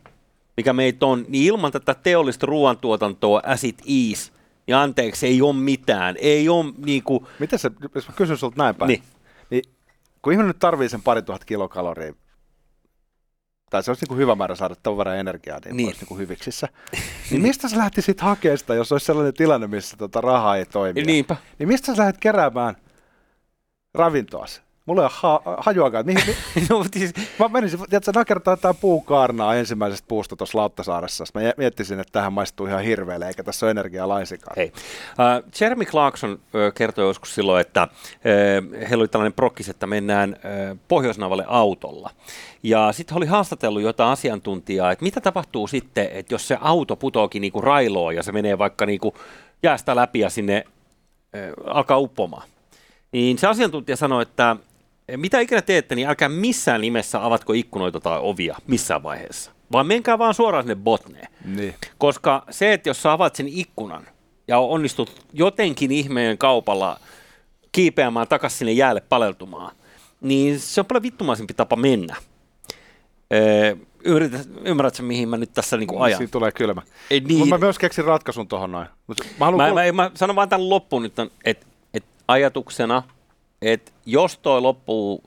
mikä 0.58 0.74
meitä 0.74 1.06
on, 1.06 1.26
niin 1.28 1.44
ilman 1.44 1.72
tätä 1.72 1.94
teollista 1.94 2.46
ruoantuotantoa, 2.46 3.42
acid 3.46 3.76
ease, 3.80 4.32
ja 4.68 4.82
anteeksi, 4.82 5.28
ei 5.28 5.42
ole 5.42 5.56
mitään. 5.56 6.16
Ei 6.20 6.50
ole 6.50 6.74
niin 6.86 7.04
kuin... 7.04 7.28
Miten 7.40 7.60
se, 7.60 7.72
jos 7.96 8.08
mä 8.08 8.14
kysyn 8.16 8.38
sulta 8.38 8.64
näin 8.64 8.76
päin, 8.76 8.88
niin. 8.88 9.04
niin 9.50 9.64
kun 10.22 10.34
ihminen 10.34 10.48
nyt 10.48 10.60
tarvii 10.60 10.90
sen 10.90 11.02
pari 11.02 11.22
tuhat 11.22 11.46
kilokaloria, 11.46 12.14
tai 13.70 13.84
se 13.84 13.92
olisi 13.92 14.04
niin 14.04 14.08
kuin 14.08 14.18
hyvä 14.18 14.36
määrä 14.36 14.56
saada 14.56 14.76
tämän 14.76 14.98
verran 14.98 15.18
energiaa, 15.18 15.60
niin, 15.66 15.78
niin. 15.78 15.88
olisi 15.88 16.02
niin 16.02 16.08
kuin 16.08 16.18
hyviksissä. 16.18 16.68
niin 17.32 17.42
mistä 17.42 17.70
sä 17.70 17.78
lähtisit 17.78 18.22
hakemaan 18.22 18.58
sitä, 18.58 18.74
jos 18.74 18.92
olisi 18.92 19.06
sellainen 19.06 19.34
tilanne, 19.34 19.68
missä 19.68 19.98
tota 19.98 20.22
rahaa 20.22 20.58
ei 20.58 20.66
toimi? 20.66 21.04
Niinpä. 21.04 21.36
Niin 21.60 21.68
mistä 21.68 21.96
sä 21.96 22.02
lähdet 22.02 22.18
keräämään 22.18 22.76
ravintoasi? 23.94 24.62
Mulla 24.88 25.02
ei 25.02 25.06
ole 25.06 25.12
ha- 25.14 25.58
hajuakaan. 25.58 26.06
Mihin, 26.06 26.22
mi- 26.28 26.68
no, 26.70 26.86
siis... 26.94 27.14
Mä 27.40 27.48
menisin, 27.48 27.80
tiedätkö, 27.90 28.12
nakertaa 28.16 28.52
jotain 28.52 28.76
puukaarnaa 28.76 29.56
ensimmäisestä 29.56 30.06
puusta 30.08 30.36
tuossa 30.36 30.58
Lauttasaaressa. 30.58 31.26
Mä 31.34 31.42
miettisin, 31.58 32.00
että 32.00 32.12
tähän 32.12 32.34
maistuu 32.34 32.68
ihan 32.68 32.84
hirveelle, 32.84 33.28
eikä 33.28 33.44
tässä 33.44 33.66
ole 33.66 33.72
energiaa 33.72 34.08
laisinkaan. 34.08 34.54
Hei. 34.58 34.72
Uh, 34.76 35.52
Jeremy 35.62 35.86
Clarkson 35.86 36.32
uh, 36.32 36.74
kertoi 36.76 37.06
joskus 37.06 37.36
silloin, 37.36 37.62
että 37.62 37.84
uh, 37.84 38.90
heillä 38.90 39.02
oli 39.02 39.08
tällainen 39.08 39.34
prokkis, 39.34 39.70
että 39.70 39.88
mennään 39.88 40.36
uh, 40.72 40.78
Pohjoisnavalle 40.88 41.46
autolla. 41.48 42.10
Ja 42.64 42.92
sitten 42.92 43.18
oli 43.18 43.26
haastatellut 43.26 43.82
jotain 43.82 44.12
asiantuntijaa, 44.12 44.92
että 44.92 45.06
mitä 45.06 45.22
tapahtuu 45.22 45.68
sitten, 45.68 46.10
että 46.12 46.34
jos 46.34 46.48
se 46.48 46.58
auto 46.62 46.96
putoakin 46.96 47.42
niinku 47.42 47.62
railoon 47.62 48.16
ja 48.16 48.24
se 48.24 48.32
menee 48.32 48.58
vaikka 48.58 48.86
niinku 48.86 49.14
jäästä 49.64 49.96
läpi 49.96 50.20
ja 50.20 50.30
sinne 50.30 50.64
uh, 50.68 51.76
alkaa 51.76 51.98
uppomaan. 51.98 52.48
Niin 53.12 53.38
se 53.38 53.48
asiantuntija 53.48 53.98
sanoi, 53.98 54.22
että 54.22 54.56
mitä 55.16 55.40
ikinä 55.40 55.62
teette, 55.62 55.96
niin 55.96 56.08
älkää 56.08 56.30
missään 56.30 56.82
nimessä 56.82 57.26
avatko 57.26 57.54
ikkunoita 57.54 58.00
tai 58.00 58.20
ovia 58.22 58.58
missään 58.68 59.04
vaiheessa, 59.04 59.52
vaan 59.72 59.88
menkää 59.88 60.18
vaan 60.18 60.34
suoraan 60.34 60.64
sinne 60.64 60.76
botneen. 60.76 61.28
Niin. 61.46 61.76
Koska 61.98 62.44
se, 62.50 62.74
että 62.74 62.90
jos 62.90 63.02
sä 63.02 63.12
avaat 63.12 63.36
sen 63.36 63.48
ikkunan 63.48 64.08
ja 64.48 64.60
onnistut 64.60 65.26
jotenkin 65.34 65.92
ihmeen 65.92 66.38
kaupalla 66.38 67.00
kiipeämään 67.72 68.28
takaisin 68.28 68.58
sinne 68.58 68.72
jäälle 68.72 69.02
paleltumaan, 69.02 69.76
niin 70.22 70.60
se 70.60 70.82
on 70.82 70.86
paljon 70.86 71.04
vittumaisempi 71.04 71.54
tapa 71.54 71.76
mennä. 71.76 72.16
Öö, 73.34 73.76
yrität, 74.04 74.50
ymmärrätkö, 74.66 75.04
mihin 75.04 75.30
mä 75.30 75.38
nyt 75.38 75.54
tässä 75.54 75.78
niinku 75.78 76.02
ajan? 76.02 76.18
Siinä 76.18 76.32
tulee 76.32 76.52
kylmä. 76.52 76.82
Ei, 77.10 77.20
niin. 77.20 77.50
Mä 77.50 77.58
myös 77.58 77.80
keksin 77.80 78.06
ratkaisun 78.06 78.48
tuohon 78.48 78.72
noin. 78.72 78.88
Mä, 79.40 79.52
mä, 79.52 79.74
mä, 79.74 79.92
mä 79.92 80.12
sanon 80.16 80.36
vaan 80.36 80.50
tämän 80.50 80.70
loppuun 80.70 81.04
nyt, 81.04 81.14
että 81.46 81.66
et 81.94 82.06
ajatuksena– 82.28 83.04
että 83.62 83.92
jos 84.06 84.38
toi 84.38 84.62
loppuu 84.62 85.24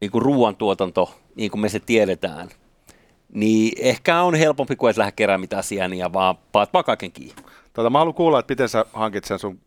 niin 0.00 0.10
kuin 0.10 0.22
ruoantuotanto, 0.22 1.14
niin 1.34 1.50
kuin 1.50 1.60
me 1.60 1.68
se 1.68 1.80
tiedetään, 1.80 2.48
niin 3.32 3.72
ehkä 3.78 4.22
on 4.22 4.34
helpompi 4.34 4.76
kuin 4.76 4.90
et 4.90 4.96
lähde 4.96 5.12
keräämään 5.12 5.40
mitään 5.40 5.64
sieniä, 5.64 6.12
vaan 6.12 6.38
paat 6.52 6.72
vaan 6.72 6.84
kaiken 6.84 7.12
kiinni. 7.12 7.42
Tota, 7.72 7.90
mä 7.90 7.98
haluan 7.98 8.14
kuulla, 8.14 8.38
että 8.38 8.52
miten 8.52 8.68
sä 8.68 8.84
hankit 8.92 9.24
sen 9.24 9.38
sun 9.38 9.60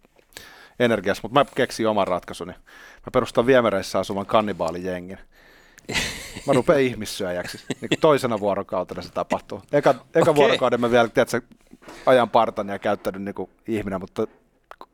energiassa, 0.80 1.22
mutta 1.24 1.40
mä 1.40 1.46
keksin 1.56 1.88
oman 1.88 2.08
ratkaisuni. 2.08 2.52
Mä 2.52 3.12
perustan 3.14 3.46
viemäreissä 3.46 4.00
asuvan 4.00 4.26
kannibaalijengin. 4.26 5.18
Mä 6.48 6.54
rupean 6.54 6.82
ihmissyöjäksi. 6.90 7.58
Niin 7.82 7.90
kuin 7.90 8.00
toisena 8.00 8.40
vuorokautena 8.40 9.02
se 9.02 9.12
tapahtuu. 9.12 9.62
Eka, 9.72 9.90
eka 9.90 10.32
okay. 10.32 10.36
vuorokauden 10.36 10.82
mä 10.82 10.92
vielä, 10.92 11.08
tiedätkö, 11.08 11.42
ajan 12.06 12.30
partan 12.30 12.70
ja 12.70 12.80
käyttänyt 12.80 13.22
niin 13.22 13.36
kuin 13.36 13.50
ihminen, 13.68 14.00
mutta 14.00 14.28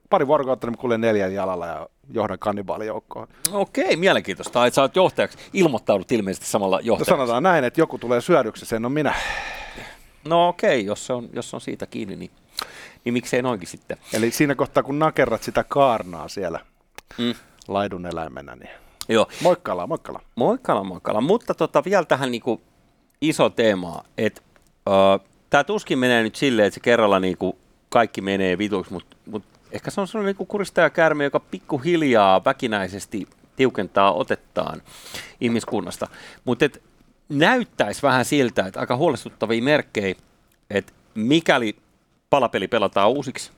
pari 0.10 0.28
vuorokautta 0.28 0.68
niin 0.68 0.78
kuljen 0.78 1.02
neljän 1.02 1.34
jalalla 1.34 1.68
ja 1.68 1.90
johdan 2.14 2.40
kannibaalijoukkoon. 2.40 3.28
Okei, 3.52 3.96
mielenkiintoista. 3.96 4.66
Että 4.66 4.76
sä 4.76 4.82
oot 4.82 4.96
johtajaksi. 4.96 5.38
Ilmoittaudut 5.54 6.12
ilmeisesti 6.12 6.48
samalla 6.48 6.76
no 6.76 6.82
johtajaksi. 6.84 7.12
No 7.12 7.18
sanotaan 7.18 7.44
näin, 7.44 7.64
että 7.64 7.82
joku 7.82 7.98
tulee 7.98 8.22
syödyksi, 8.22 8.66
sen 8.66 8.86
on 8.86 8.92
minä. 8.92 9.14
No 10.28 10.48
okei, 10.48 10.86
jos 10.86 11.06
se 11.06 11.14
on, 11.14 11.30
jos 11.34 11.50
se 11.50 11.56
on 11.56 11.62
siitä 11.62 11.86
kiinni, 11.86 12.16
niin, 12.16 12.32
niin 13.06 13.14
miksei 13.14 13.42
noinkin 13.42 13.68
sitten. 13.68 13.98
Eli 14.14 14.32
siinä 14.32 14.56
kohtaa, 14.56 14.84
kun 14.84 15.00
nakerrat 15.00 15.44
sitä 15.44 15.64
kaarnaa 15.64 16.28
siellä 16.28 16.60
mm. 17.18 17.34
laidun 17.68 18.06
eläimenä, 18.06 18.56
niin 18.56 18.70
Joo. 19.10 19.28
Moikkala, 19.42 19.88
moikkala. 19.88 20.22
Moikkala, 20.36 20.84
moikkala. 20.84 21.22
Mutta 21.22 21.54
tota, 21.54 21.84
vielä 21.86 22.06
tähän 22.06 22.32
niinku 22.32 22.62
iso 23.22 23.50
teema, 23.50 24.04
että 24.18 24.42
uh, 24.90 25.28
tämä 25.50 25.64
tuskin 25.64 26.00
menee 26.00 26.24
nyt 26.24 26.36
silleen, 26.36 26.68
että 26.68 26.76
se 26.76 26.80
kerralla 26.80 27.20
niinku 27.20 27.58
kaikki 27.90 28.22
menee 28.22 28.58
vituksi, 28.58 28.94
mutta 28.94 29.16
mut 29.16 29.19
ehkä 29.72 29.92
se 29.92 30.02
on 30.02 30.08
sellainen 30.08 30.30
niinku 30.30 30.46
kuristajakärme, 30.46 31.24
joka 31.24 31.40
pikkuhiljaa 31.40 32.46
väkinäisesti 32.46 33.28
tiukentaa 33.56 34.14
otettaan 34.14 34.82
ihmiskunnasta. 35.42 36.08
Mutta 36.46 36.66
näyttäisi 37.30 38.02
vähän 38.02 38.26
siltä, 38.26 38.66
että 38.66 38.80
aika 38.80 38.96
huolestuttavia 38.96 39.64
merkkejä, 39.64 40.16
että 40.70 40.94
mikäli 41.16 41.76
palapeli 42.30 42.68
pelataan 42.68 43.10
uusiksi, 43.10 43.52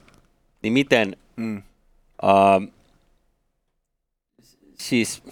niin 0.61 0.73
miten 0.73 1.17
mm. 1.35 1.57
uh, 2.23 2.73
siis 4.73 5.23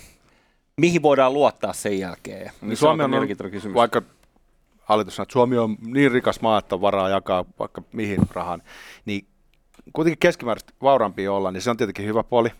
mihin 0.78 1.02
voidaan 1.02 1.34
luottaa 1.34 1.74
sen 1.74 2.00
jälkeen? 2.00 2.52
Niin 2.62 2.78
Suomi 2.78 3.04
on, 3.04 3.13
on 3.13 3.28
vaikka 3.74 4.02
hallitus 4.80 5.15
sanoo, 5.15 5.24
että 5.24 5.34
Suomi 5.34 5.58
on 5.58 5.78
niin 5.82 6.12
rikas 6.12 6.42
maa, 6.42 6.60
että 6.60 6.76
on 6.76 6.82
varaa 6.82 7.10
jakaa 7.10 7.46
vaikka 7.60 7.82
mihin 7.92 8.20
rahan, 8.34 8.63
niin 9.06 9.26
kuitenkin 9.93 10.19
keskimääräisesti 10.19 10.73
vauraampi 10.82 11.28
olla, 11.28 11.52
niin 11.52 11.62
se 11.62 11.69
on 11.69 11.78
tietenkin 11.78 12.06
hyvä 12.06 12.23
puoli. 12.23 12.52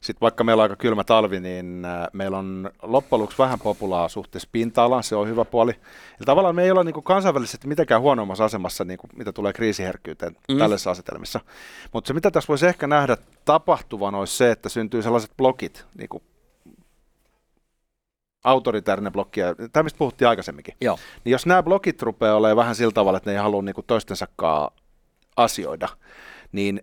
Sitten 0.00 0.20
vaikka 0.20 0.44
meillä 0.44 0.60
on 0.60 0.64
aika 0.64 0.76
kylmä 0.76 1.04
talvi, 1.04 1.40
niin 1.40 1.84
äh, 1.84 2.08
meillä 2.12 2.38
on 2.38 2.70
loppujen 2.82 3.20
lopuksi 3.20 3.38
vähän 3.38 3.58
populaa 3.60 4.08
suhteessa 4.08 4.48
pinta-alaan, 4.52 5.02
se 5.02 5.16
on 5.16 5.28
hyvä 5.28 5.44
puoli. 5.44 5.70
Eli 5.70 6.24
tavallaan 6.26 6.54
me 6.54 6.64
ei 6.64 6.70
olla 6.70 6.84
niin 6.84 7.02
kansainvälisesti 7.04 7.68
mitenkään 7.68 8.00
huonommassa 8.00 8.44
asemassa, 8.44 8.84
niin 8.84 8.98
kuin, 8.98 9.10
mitä 9.16 9.32
tulee 9.32 9.52
kriisiherkkyyteen 9.52 10.36
mm. 10.48 10.58
tällaisissa 10.58 10.90
asetelmissa. 10.90 11.40
Mutta 11.92 12.08
se, 12.08 12.14
mitä 12.14 12.30
tässä 12.30 12.48
voisi 12.48 12.66
ehkä 12.66 12.86
nähdä 12.86 13.16
tapahtuvan, 13.44 14.14
olisi 14.14 14.36
se, 14.36 14.50
että 14.50 14.68
syntyy 14.68 15.02
sellaiset 15.02 15.30
blokit, 15.36 15.86
niin 15.98 16.08
kuin 16.08 16.22
autoritäärinen 18.44 19.12
blokki, 19.12 19.40
tämä 19.72 19.82
mistä 19.82 19.98
puhuttiin 19.98 20.28
aikaisemminkin. 20.28 20.74
Joo. 20.80 20.98
Niin 21.24 21.30
jos 21.32 21.46
nämä 21.46 21.62
blokit 21.62 22.02
rupeaa 22.02 22.36
olemaan 22.36 22.56
vähän 22.56 22.74
sillä 22.74 22.92
tavalla, 22.92 23.16
että 23.16 23.30
ne 23.30 23.34
ei 23.34 23.42
halua 23.42 23.62
niin 23.62 23.74
toistensakaan 23.86 24.70
asioida, 25.36 25.88
niin 26.56 26.80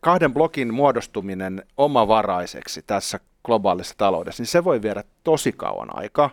kahden 0.00 0.34
blokin 0.34 0.74
muodostuminen 0.74 1.64
omavaraiseksi 1.76 2.82
tässä 2.86 3.20
globaalissa 3.44 3.94
taloudessa, 3.98 4.42
niin 4.42 4.48
se 4.48 4.64
voi 4.64 4.82
viedä 4.82 5.04
tosi 5.24 5.52
kauan 5.52 5.98
aikaa, 5.98 6.30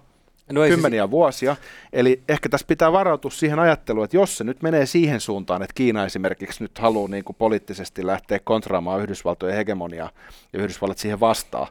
no 0.51 0.61
kymmeniä 0.67 1.03
siis... 1.03 1.11
vuosia. 1.11 1.55
Eli 1.93 2.21
ehkä 2.29 2.49
tässä 2.49 2.67
pitää 2.67 2.91
varautua 2.91 3.31
siihen 3.31 3.59
ajatteluun, 3.59 4.05
että 4.05 4.17
jos 4.17 4.37
se 4.37 4.43
nyt 4.43 4.61
menee 4.61 4.85
siihen 4.85 5.19
suuntaan, 5.19 5.61
että 5.61 5.73
Kiina 5.73 6.05
esimerkiksi 6.05 6.63
nyt 6.63 6.79
haluaa 6.79 7.09
niin 7.09 7.23
kuin 7.23 7.35
poliittisesti 7.35 8.05
lähteä 8.05 8.39
kontraamaan 8.43 9.01
Yhdysvaltojen 9.01 9.55
hegemoniaa 9.55 10.09
ja 10.53 10.59
Yhdysvallat 10.59 10.97
siihen 10.97 11.19
vastaa, 11.19 11.67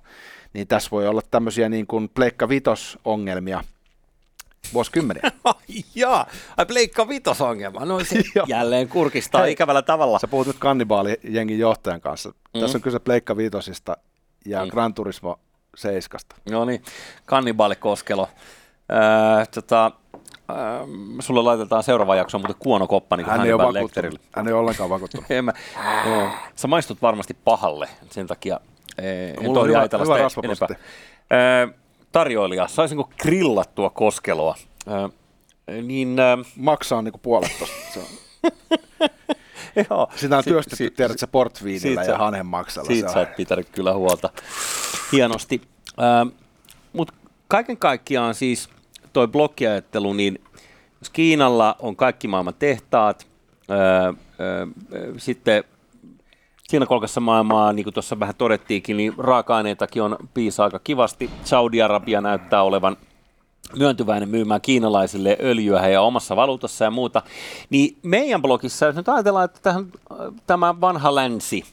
niin 0.52 0.66
tässä 0.66 0.90
voi 0.90 1.08
olla 1.08 1.22
tämmöisiä 1.30 1.68
niin 1.68 1.86
kuin 1.86 2.08
Pleikka 2.08 2.48
Vitos-ongelmia, 2.48 3.64
vuosikymmeniä. 4.74 5.22
Jaa, 5.94 6.26
ai 6.56 6.66
Pleikka 6.66 7.08
Vitosongelma. 7.08 7.84
No 7.84 8.04
se 8.04 8.22
jälleen 8.46 8.88
kurkistaa 8.88 9.42
Hei, 9.42 9.52
ikävällä 9.52 9.82
tavalla. 9.82 10.18
Sä 10.18 10.28
puhut 10.28 10.46
nyt 10.46 10.58
kannibaalijengin 10.58 11.58
johtajan 11.58 12.00
kanssa. 12.00 12.32
Mm. 12.54 12.60
Tässä 12.60 12.78
on 12.78 12.82
kyse 12.82 12.98
Pleikka 12.98 13.36
Vitosista 13.36 13.96
ja 14.46 14.64
mm. 14.64 14.70
Gran 14.70 14.94
Turismo 14.94 15.40
7. 15.76 16.20
No 16.50 16.64
niin, 16.64 16.82
kannibaalikoskelo. 17.26 18.28
Öö, 18.92 19.46
tota, 19.54 19.90
öö, 20.50 20.56
sulle 21.20 21.42
laitetaan 21.42 21.82
seuraava 21.82 22.16
jakso, 22.16 22.38
mutta 22.38 22.54
kuono 22.58 22.86
koppa 22.86 23.16
niin 23.16 23.26
hän, 23.26 23.46
ei 23.46 23.52
ole 23.52 23.82
Lekterille. 23.82 24.18
hän 24.32 24.46
ei 24.46 24.52
ole 24.52 24.60
ollenkaan 24.60 24.90
vakuuttunut. 24.90 25.26
en 25.30 25.44
mä, 25.44 25.52
no, 26.04 26.30
sä 26.56 26.68
maistut 26.68 27.02
varmasti 27.02 27.36
pahalle, 27.44 27.88
sen 28.10 28.26
takia 28.26 28.60
en 28.98 29.42
Mulla 29.42 29.60
on 29.60 29.68
hyvä, 29.68 29.88
hyvä 30.04 30.68
Öö, 31.32 31.81
tarjoilija, 32.12 32.68
saisinko 32.68 33.10
grillattua 33.22 33.90
koskeloa? 33.90 34.54
Äh, 34.88 35.10
niin, 35.82 36.18
äh, 36.20 36.38
Maksaa 36.56 37.02
niinku 37.02 37.18
puolet 37.18 37.52
tosta. 37.58 38.00
Joo. 39.90 40.08
Sitä 40.16 40.38
on 40.38 40.44
työstetty, 40.44 40.76
si- 40.76 40.90
tiedät 40.90 41.18
sä, 41.18 41.26
portviinillä 41.26 42.02
ja 42.04 42.18
hanhenmaksalla. 42.18 42.86
Siitä 42.86 43.12
sä 43.12 43.18
oot 43.18 43.36
pitänyt 43.36 43.68
kyllä 43.70 43.94
huolta. 43.94 44.30
Hienosti. 45.12 45.60
Äh, 46.00 46.32
Mutta 46.92 47.14
kaiken 47.48 47.76
kaikkiaan 47.76 48.34
siis 48.34 48.68
toi 49.12 49.28
blokkiajattelu, 49.28 50.12
niin 50.12 50.38
jos 51.00 51.10
Kiinalla 51.10 51.76
on 51.78 51.96
kaikki 51.96 52.28
maailman 52.28 52.54
tehtaat, 52.58 53.26
ää, 53.68 53.78
ää, 54.04 54.14
sitten 55.18 55.64
siinä 56.72 56.86
kolkassa 56.86 57.20
maailmaa, 57.20 57.72
niin 57.72 57.84
kuin 57.84 57.94
tuossa 57.94 58.20
vähän 58.20 58.34
todettiinkin, 58.34 58.96
niin 58.96 59.14
raaka-aineitakin 59.18 60.02
on 60.02 60.16
piisa 60.34 60.64
aika 60.64 60.78
kivasti. 60.78 61.30
Saudi-Arabia 61.44 62.20
näyttää 62.20 62.62
olevan 62.62 62.96
myöntyväinen 63.78 64.28
myymään 64.28 64.60
kiinalaisille 64.60 65.36
öljyä 65.40 65.88
ja 65.88 66.02
omassa 66.02 66.36
valuutassa 66.36 66.84
ja 66.84 66.90
muuta. 66.90 67.22
Niin 67.70 67.96
meidän 68.02 68.42
blogissa, 68.42 68.86
jos 68.86 68.96
nyt 68.96 69.08
ajatellaan, 69.08 69.44
että 69.44 69.60
tähän, 69.62 69.86
tämä 70.46 70.80
vanha 70.80 71.14
länsi, 71.14 71.64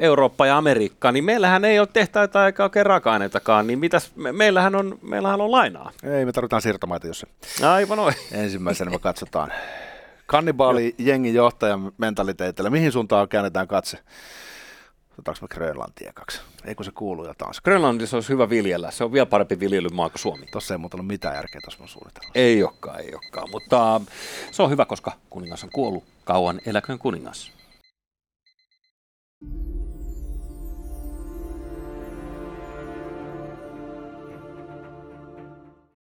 Eurooppa 0.00 0.46
ja 0.46 0.56
Amerikka, 0.56 1.12
niin 1.12 1.24
meillähän 1.24 1.64
ei 1.64 1.78
ole 1.78 1.88
tehtaita 1.92 2.46
eikä 2.46 2.62
oikein 2.62 2.86
raaka-aineitakaan, 2.86 3.66
niin 3.66 3.78
mitäs, 3.78 4.12
me, 4.16 4.32
meillähän, 4.32 4.74
on, 4.74 4.98
meillähän 5.02 5.40
on 5.40 5.52
lainaa. 5.52 5.90
Ei, 6.02 6.24
me 6.24 6.32
tarvitaan 6.32 6.62
siirtomaita, 6.62 7.06
jos 7.06 7.20
se. 7.20 7.66
Aivan 7.66 7.98
noin. 7.98 8.14
Ensimmäisenä 8.32 8.90
me 8.90 8.98
katsotaan 8.98 9.52
Kannibaali 10.30 10.94
jengi 10.98 11.34
johtajan 11.34 11.92
mentaliteetillä. 11.98 12.70
Mihin 12.70 12.92
suuntaan 12.92 13.28
käännetään 13.28 13.68
katse? 13.68 13.98
Otetaanko 15.12 15.38
me 15.40 15.48
Grönlantia 15.48 16.12
kaksi? 16.14 16.40
Ei 16.64 16.74
kun 16.74 16.84
se 16.84 16.90
kuuluu 16.90 17.26
jo 17.26 17.34
taas. 17.38 17.60
Grönlannissa 17.60 18.16
olisi 18.16 18.32
hyvä 18.32 18.50
viljellä. 18.50 18.90
Se 18.90 19.04
on 19.04 19.12
vielä 19.12 19.26
parempi 19.26 19.60
viljelymaa 19.60 20.08
kuin 20.10 20.18
Suomi. 20.18 20.46
Tuossa 20.46 20.74
ei 20.74 20.78
muuta 20.78 20.96
ole 20.96 21.04
mitään 21.04 21.34
järkeä 21.34 21.60
tuossa 21.60 21.78
mun 21.78 21.88
suunnitelmassa. 21.88 22.38
Ei 22.40 22.62
olekaan, 22.62 23.00
ei 23.00 23.14
olekaan. 23.14 23.50
Mutta 23.50 23.94
ähm, 23.96 24.04
se 24.50 24.62
on 24.62 24.70
hyvä, 24.70 24.84
koska 24.84 25.12
kuningas 25.30 25.64
on 25.64 25.70
kuollut. 25.72 26.04
Kauan 26.24 26.60
eläköön 26.66 26.98
kuningas. 26.98 27.52